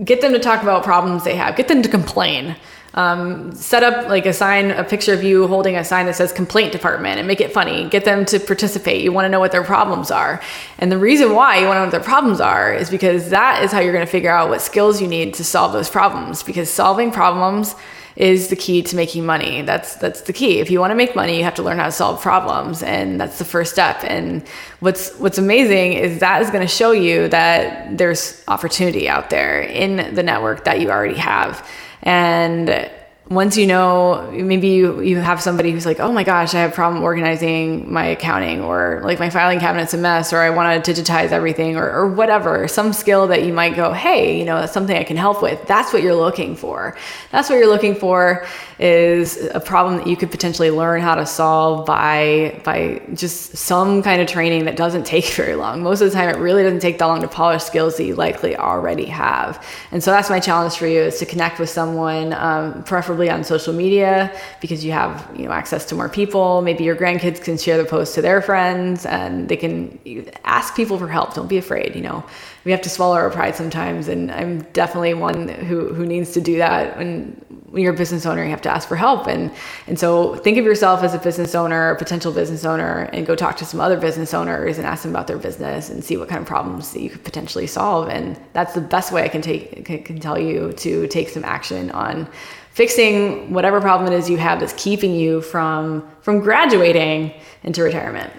Get 0.04 0.20
them 0.20 0.34
to 0.34 0.40
talk 0.40 0.62
about 0.62 0.84
problems 0.84 1.24
they 1.24 1.38
have. 1.38 1.56
Get 1.56 1.70
them 1.70 1.82
to 1.82 1.90
complain. 1.90 2.58
Um, 2.96 3.54
set 3.54 3.84
up 3.84 4.08
like 4.08 4.26
a 4.26 4.32
sign, 4.32 4.72
a 4.72 4.84
picture 4.84 5.14
of 5.14 5.22
you 5.22 5.48
holding 5.48 5.76
a 5.76 5.84
sign 5.84 6.06
that 6.06 6.16
says 6.16 6.32
complaint 6.32 6.72
department 6.72 7.20
and 7.20 7.28
make 7.28 7.42
it 7.42 7.52
funny. 7.52 7.90
Get 7.90 8.06
them 8.06 8.24
to 8.26 8.40
participate. 8.40 9.04
You 9.04 9.12
want 9.12 9.26
to 9.26 9.30
know 9.30 9.42
what 9.42 9.52
their 9.52 9.66
problems 9.66 10.12
are. 10.12 10.42
And 10.80 10.90
the 10.90 10.98
reason 10.98 11.34
why 11.34 11.58
you 11.58 11.66
want 11.66 11.76
to 11.76 11.80
know 11.80 11.86
what 11.88 11.92
their 11.92 12.00
problems 12.00 12.40
are 12.40 12.74
is 12.74 12.90
because 12.90 13.32
that 13.32 13.64
is 13.64 13.74
how 13.74 13.82
you're 13.82 13.92
going 13.92 14.06
to 14.06 14.12
figure 14.12 14.32
out 14.32 14.48
what 14.48 14.62
skills 14.62 15.02
you 15.02 15.10
need 15.10 15.34
to 15.34 15.44
solve 15.44 15.74
those 15.74 15.90
problems. 15.90 16.42
Because 16.42 16.70
solving 16.70 17.12
problems 17.12 17.76
is 18.16 18.48
the 18.48 18.56
key 18.56 18.82
to 18.82 18.96
making 18.96 19.26
money. 19.26 19.62
That's 19.62 19.96
that's 19.96 20.22
the 20.22 20.34
key. 20.34 20.60
If 20.60 20.72
you 20.72 20.80
want 20.80 20.92
to 20.92 20.96
make 20.96 21.16
money, 21.16 21.38
you 21.38 21.44
have 21.44 21.56
to 21.56 21.64
learn 21.64 21.78
how 21.78 21.86
to 21.86 21.92
solve 21.92 22.22
problems, 22.22 22.82
and 22.82 23.20
that's 23.20 23.40
the 23.40 23.46
first 23.46 23.74
step. 23.74 23.98
And 24.06 24.48
what's 24.80 25.14
what's 25.18 25.38
amazing 25.38 25.94
is 25.94 26.20
that 26.20 26.42
is 26.42 26.50
going 26.50 26.62
to 26.62 26.74
show 26.74 26.92
you 26.92 27.28
that 27.28 27.98
there's 27.98 28.42
opportunity 28.48 29.10
out 29.10 29.30
there 29.30 29.62
in 29.62 30.16
the 30.16 30.24
network 30.24 30.64
that 30.64 30.80
you 30.80 30.90
already 30.90 31.18
have. 31.18 31.68
And 32.06 32.90
once 33.30 33.58
you 33.58 33.66
know 33.66 34.30
maybe 34.32 34.68
you, 34.68 35.02
you 35.02 35.18
have 35.18 35.42
somebody 35.42 35.72
who's 35.72 35.86
like 35.86 36.00
oh 36.00 36.12
my 36.12 36.24
gosh 36.24 36.54
i 36.54 36.60
have 36.60 36.74
problem 36.74 37.02
organizing 37.04 37.92
my 37.92 38.06
accounting 38.06 38.62
or 38.62 39.02
like 39.04 39.18
my 39.18 39.32
filing 39.32 39.60
cabinet's 39.60 39.96
a 39.96 39.98
mess 39.98 40.32
or 40.32 40.38
i 40.38 40.50
want 40.52 40.86
to 40.86 40.94
digitize 40.94 41.32
everything 41.32 41.76
or, 41.76 41.90
or 41.90 42.08
whatever 42.08 42.68
some 42.68 42.94
skill 42.94 43.28
that 43.28 43.44
you 43.44 43.52
might 43.52 43.76
go 43.76 43.92
hey 43.92 44.38
you 44.38 44.46
know 44.46 44.60
that's 44.60 44.74
something 44.74 44.96
i 44.96 45.04
can 45.04 45.18
help 45.18 45.42
with. 45.42 45.66
That's 45.68 45.92
what 45.92 46.04
you're 46.04 46.16
looking 46.16 46.56
for. 46.56 46.96
That's 47.32 47.50
what 47.50 47.56
you're 47.56 47.68
looking 47.68 47.96
for 47.96 48.46
is 48.80 49.38
a 49.54 49.60
problem 49.60 49.98
that 49.98 50.08
you 50.08 50.18
could 50.18 50.32
potentially 50.32 50.70
learn 50.70 51.02
how 51.02 51.16
to 51.16 51.26
solve 51.26 51.86
by 51.86 52.60
by 52.64 53.02
just 53.14 53.56
some 53.56 54.04
kind 54.04 54.22
of 54.22 54.28
training 54.28 54.66
that 54.66 54.76
doesn't 54.76 55.06
take 55.16 55.26
very 55.26 55.56
long. 55.56 55.82
Most 55.82 56.02
of 56.02 56.10
the 56.10 56.16
time, 56.16 56.30
it 56.30 56.38
really 56.38 56.64
doesn't 56.64 56.82
take 56.82 56.98
that 57.00 57.06
long 57.06 57.22
to 57.22 57.28
polish 57.28 57.64
skills 57.64 57.98
that 57.98 58.04
you 58.04 58.16
likely 58.16 58.56
already 58.56 59.06
have. 59.06 59.66
And 59.92 60.04
so 60.04 60.12
that's 60.12 60.30
my 60.30 60.40
challenge 60.40 60.76
for 60.76 60.88
you: 60.88 61.02
is 61.02 61.20
to 61.20 61.26
connect 61.26 61.60
with 61.60 61.70
someone, 61.70 62.34
um, 62.34 62.84
preferably 62.84 63.30
on 63.30 63.44
social 63.44 63.74
media, 63.74 64.36
because 64.62 64.84
you 64.84 64.92
have 64.92 65.30
you 65.36 65.46
know 65.46 65.52
access 65.52 65.86
to 65.86 65.96
more 65.96 66.10
people. 66.10 66.62
Maybe 66.62 66.84
your 66.84 66.96
grandkids 66.96 67.42
can 67.42 67.58
share 67.58 67.78
the 67.78 67.86
post 67.86 68.16
to 68.16 68.22
their 68.22 68.42
friends, 68.42 69.06
and 69.06 69.48
they 69.48 69.58
can 69.58 70.00
ask 70.44 70.76
people 70.76 70.98
for 70.98 71.08
help. 71.08 71.34
Don't 71.34 71.48
be 71.48 71.58
afraid. 71.58 71.96
You 71.96 72.02
know, 72.02 72.26
we 72.66 72.72
have 72.72 72.82
to 72.82 72.90
swallow 72.90 73.16
our 73.16 73.30
pride 73.30 73.56
sometimes, 73.56 74.08
and 74.08 74.32
I'm 74.32 74.62
definitely 74.74 75.14
one 75.14 75.48
who 75.48 75.94
who 75.94 76.06
needs 76.06 76.34
to 76.34 76.42
do 76.42 76.58
that. 76.58 76.98
And 76.98 77.42
when 77.70 77.84
you're 77.84 77.94
a 77.94 77.98
business 77.98 78.26
owner, 78.26 78.44
you 78.44 78.50
have 78.50 78.62
to 78.66 78.72
ask 78.72 78.88
for 78.88 78.96
help. 78.96 79.28
And, 79.28 79.52
and 79.88 79.98
so 79.98 80.36
think 80.36 80.58
of 80.58 80.66
yourself 80.66 81.04
as 81.04 81.14
a 81.14 81.18
business 81.18 81.56
owner, 81.56 81.92
a 81.92 81.98
potential 81.98 82.32
business 82.32 82.66
owner, 82.66 83.10
and 83.14 83.26
go 83.26 83.36
talk 83.36 83.58
to 83.58 83.66
some 83.66 83.80
other 83.80 83.98
business 83.98 84.34
owners 84.34 84.78
and 84.78 84.86
ask 84.86 85.04
them 85.04 85.12
about 85.12 85.28
their 85.28 85.38
business 85.38 85.90
and 85.90 86.04
see 86.04 86.18
what 86.18 86.28
kind 86.28 86.42
of 86.42 86.48
problems 86.48 86.92
that 86.94 87.02
you 87.02 87.10
could 87.10 87.24
potentially 87.24 87.68
solve. 87.68 88.10
And 88.10 88.40
that's 88.54 88.74
the 88.74 88.82
best 88.82 89.12
way 89.12 89.24
I 89.24 89.30
can 89.30 89.42
take, 89.42 89.86
can, 89.86 90.04
can 90.04 90.20
tell 90.20 90.38
you 90.38 90.74
to 90.74 91.08
take 91.08 91.30
some 91.30 91.44
action 91.44 91.92
on 91.92 92.28
fixing 92.72 93.54
whatever 93.54 93.80
problem 93.80 94.12
it 94.12 94.16
is 94.16 94.30
you 94.30 94.38
have 94.38 94.60
that's 94.60 94.74
keeping 94.74 95.16
you 95.16 95.42
from, 95.42 96.06
from 96.22 96.40
graduating 96.40 97.34
into 97.64 97.82
retirement. 97.82 98.32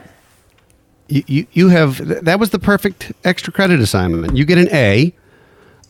You, 1.09 1.23
you, 1.27 1.47
you 1.53 1.69
have, 1.69 2.25
that 2.25 2.39
was 2.39 2.51
the 2.51 2.59
perfect 2.59 3.13
extra 3.25 3.53
credit 3.53 3.81
assignment. 3.81 4.37
You 4.37 4.45
get 4.45 4.59
an 4.59 4.69
A 4.73 5.15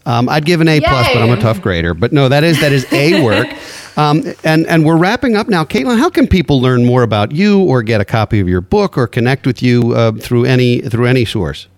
um, 0.06 0.28
I'd 0.28 0.44
give 0.44 0.60
an 0.60 0.68
A 0.68 0.80
plus, 0.80 1.08
but 1.12 1.20
I'm 1.20 1.36
a 1.36 1.40
tough 1.40 1.60
grader. 1.60 1.92
But 1.92 2.12
no, 2.12 2.28
that 2.28 2.44
is 2.44 2.60
that 2.60 2.72
is 2.72 2.86
A 2.92 3.22
work. 3.22 3.48
Um, 3.96 4.24
and 4.44 4.66
and 4.66 4.84
we're 4.84 4.96
wrapping 4.96 5.36
up 5.36 5.48
now. 5.48 5.64
Caitlin, 5.64 5.98
how 5.98 6.10
can 6.10 6.26
people 6.26 6.60
learn 6.60 6.84
more 6.84 7.02
about 7.02 7.32
you, 7.32 7.60
or 7.62 7.82
get 7.82 8.00
a 8.00 8.04
copy 8.04 8.40
of 8.40 8.48
your 8.48 8.60
book, 8.60 8.98
or 8.98 9.06
connect 9.06 9.46
with 9.46 9.62
you 9.62 9.94
uh, 9.94 10.12
through 10.12 10.44
any 10.44 10.80
through 10.80 11.06
any 11.06 11.24
source? 11.24 11.68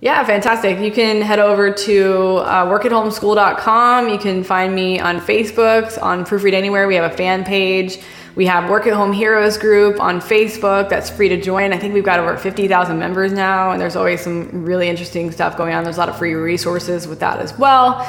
Yeah, 0.00 0.22
fantastic. 0.24 0.78
You 0.78 0.92
can 0.92 1.22
head 1.22 1.38
over 1.38 1.72
to 1.72 2.36
uh, 2.36 2.66
workathomeschool.com. 2.66 4.10
You 4.10 4.18
can 4.18 4.44
find 4.44 4.74
me 4.74 5.00
on 5.00 5.20
Facebook, 5.20 6.00
on 6.02 6.24
Proofread 6.26 6.52
Anywhere. 6.52 6.86
We 6.86 6.96
have 6.96 7.10
a 7.10 7.16
fan 7.16 7.44
page. 7.44 7.98
We 8.34 8.44
have 8.44 8.68
Work 8.68 8.86
at 8.86 8.92
Home 8.92 9.14
Heroes 9.14 9.56
group 9.56 9.98
on 9.98 10.20
Facebook 10.20 10.90
that's 10.90 11.08
free 11.08 11.30
to 11.30 11.40
join. 11.40 11.72
I 11.72 11.78
think 11.78 11.94
we've 11.94 12.04
got 12.04 12.20
over 12.20 12.36
50,000 12.36 12.98
members 12.98 13.32
now, 13.32 13.70
and 13.70 13.80
there's 13.80 13.96
always 13.96 14.20
some 14.20 14.62
really 14.62 14.90
interesting 14.90 15.32
stuff 15.32 15.56
going 15.56 15.74
on. 15.74 15.84
There's 15.84 15.96
a 15.96 16.00
lot 16.00 16.10
of 16.10 16.18
free 16.18 16.34
resources 16.34 17.08
with 17.08 17.20
that 17.20 17.38
as 17.38 17.58
well. 17.58 18.06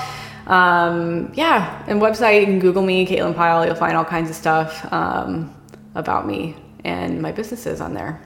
Um, 0.48 1.32
yeah, 1.36 1.84
and 1.88 2.02
website, 2.02 2.40
you 2.40 2.46
can 2.46 2.60
Google 2.60 2.82
me, 2.82 3.06
Caitlin 3.06 3.36
Pyle. 3.36 3.66
You'll 3.66 3.76
find 3.76 3.96
all 3.96 4.06
kinds 4.06 4.30
of 4.30 4.36
stuff 4.36 4.92
um, 4.92 5.54
about 5.96 6.26
me 6.26 6.56
and 6.84 7.22
my 7.22 7.32
businesses 7.32 7.82
on 7.82 7.94
there. 7.94 8.22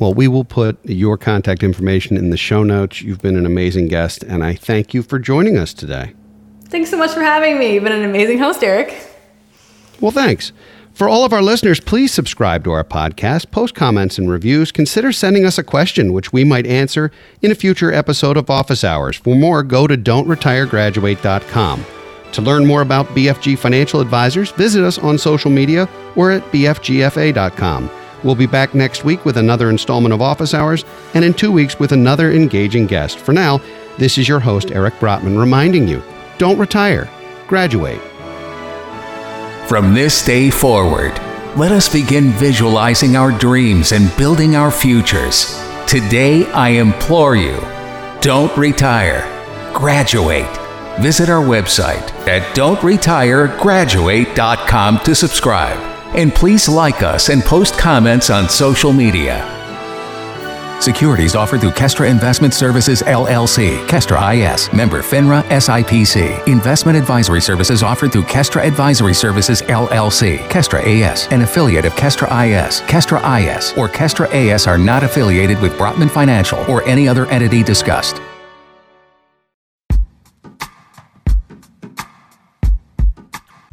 Well, 0.00 0.14
we 0.14 0.28
will 0.28 0.44
put 0.44 0.78
your 0.84 1.16
contact 1.16 1.62
information 1.62 2.16
in 2.16 2.30
the 2.30 2.36
show 2.36 2.62
notes. 2.62 3.02
You've 3.02 3.20
been 3.20 3.36
an 3.36 3.46
amazing 3.46 3.88
guest, 3.88 4.22
and 4.22 4.44
I 4.44 4.54
thank 4.54 4.94
you 4.94 5.02
for 5.02 5.18
joining 5.18 5.56
us 5.56 5.72
today. 5.72 6.14
Thanks 6.66 6.90
so 6.90 6.96
much 6.96 7.12
for 7.12 7.22
having 7.22 7.58
me. 7.58 7.74
You've 7.74 7.84
been 7.84 7.92
an 7.92 8.04
amazing 8.04 8.38
host, 8.38 8.62
Eric. 8.62 8.94
Well, 10.00 10.12
thanks. 10.12 10.52
For 10.98 11.08
all 11.08 11.24
of 11.24 11.32
our 11.32 11.42
listeners, 11.42 11.78
please 11.78 12.12
subscribe 12.12 12.64
to 12.64 12.72
our 12.72 12.82
podcast, 12.82 13.52
post 13.52 13.76
comments 13.76 14.18
and 14.18 14.28
reviews. 14.28 14.72
Consider 14.72 15.12
sending 15.12 15.46
us 15.46 15.56
a 15.56 15.62
question, 15.62 16.12
which 16.12 16.32
we 16.32 16.42
might 16.42 16.66
answer 16.66 17.12
in 17.40 17.52
a 17.52 17.54
future 17.54 17.92
episode 17.92 18.36
of 18.36 18.50
Office 18.50 18.82
Hours. 18.82 19.16
For 19.16 19.36
more, 19.36 19.62
go 19.62 19.86
to 19.86 19.96
don'tretiregraduate.com. 19.96 21.86
To 22.32 22.42
learn 22.42 22.66
more 22.66 22.82
about 22.82 23.06
BFG 23.10 23.56
Financial 23.56 24.00
Advisors, 24.00 24.50
visit 24.50 24.82
us 24.82 24.98
on 24.98 25.18
social 25.18 25.52
media 25.52 25.88
or 26.16 26.32
at 26.32 26.42
bfgfa.com. 26.50 27.90
We'll 28.24 28.34
be 28.34 28.46
back 28.46 28.74
next 28.74 29.04
week 29.04 29.24
with 29.24 29.36
another 29.36 29.70
installment 29.70 30.12
of 30.12 30.20
Office 30.20 30.52
Hours, 30.52 30.84
and 31.14 31.24
in 31.24 31.32
two 31.32 31.52
weeks 31.52 31.78
with 31.78 31.92
another 31.92 32.32
engaging 32.32 32.88
guest. 32.88 33.20
For 33.20 33.32
now, 33.32 33.60
this 33.98 34.18
is 34.18 34.26
your 34.26 34.40
host, 34.40 34.72
Eric 34.72 34.94
Brotman, 34.94 35.38
reminding 35.38 35.86
you 35.86 36.02
don't 36.38 36.58
retire, 36.58 37.08
graduate. 37.46 38.00
From 39.68 39.92
this 39.92 40.24
day 40.24 40.48
forward, 40.48 41.12
let 41.54 41.72
us 41.72 41.92
begin 41.92 42.30
visualizing 42.30 43.16
our 43.16 43.30
dreams 43.30 43.92
and 43.92 44.10
building 44.16 44.56
our 44.56 44.70
futures. 44.70 45.62
Today, 45.86 46.50
I 46.52 46.70
implore 46.70 47.36
you 47.36 47.60
don't 48.22 48.56
retire, 48.56 49.28
graduate. 49.74 50.48
Visit 51.02 51.28
our 51.28 51.44
website 51.44 52.10
at 52.26 52.56
don'tretiregraduate.com 52.56 54.98
to 55.00 55.14
subscribe. 55.14 55.78
And 56.16 56.34
please 56.34 56.66
like 56.66 57.02
us 57.02 57.28
and 57.28 57.42
post 57.42 57.76
comments 57.76 58.30
on 58.30 58.48
social 58.48 58.94
media. 58.94 59.57
Securities 60.80 61.34
offered 61.34 61.60
through 61.60 61.72
Kestra 61.72 62.08
Investment 62.08 62.54
Services 62.54 63.02
LLC, 63.02 63.84
Kestra 63.86 64.18
IS, 64.34 64.72
member 64.72 65.02
FINRA 65.02 65.42
SIPC. 65.44 66.46
Investment 66.46 66.96
advisory 66.96 67.40
services 67.40 67.82
offered 67.82 68.12
through 68.12 68.22
Kestra 68.22 68.64
Advisory 68.64 69.14
Services 69.14 69.60
LLC, 69.62 70.38
Kestra 70.48 70.80
AS, 70.84 71.26
an 71.32 71.42
affiliate 71.42 71.84
of 71.84 71.94
Kestra 71.94 72.28
IS. 72.46 72.80
Kestra 72.82 73.18
IS 73.40 73.72
or 73.76 73.88
Kestra 73.88 74.28
AS 74.32 74.66
are 74.66 74.78
not 74.78 75.02
affiliated 75.02 75.60
with 75.60 75.76
Brotman 75.76 76.10
Financial 76.10 76.58
or 76.70 76.82
any 76.84 77.08
other 77.08 77.26
entity 77.26 77.62
discussed. 77.62 78.20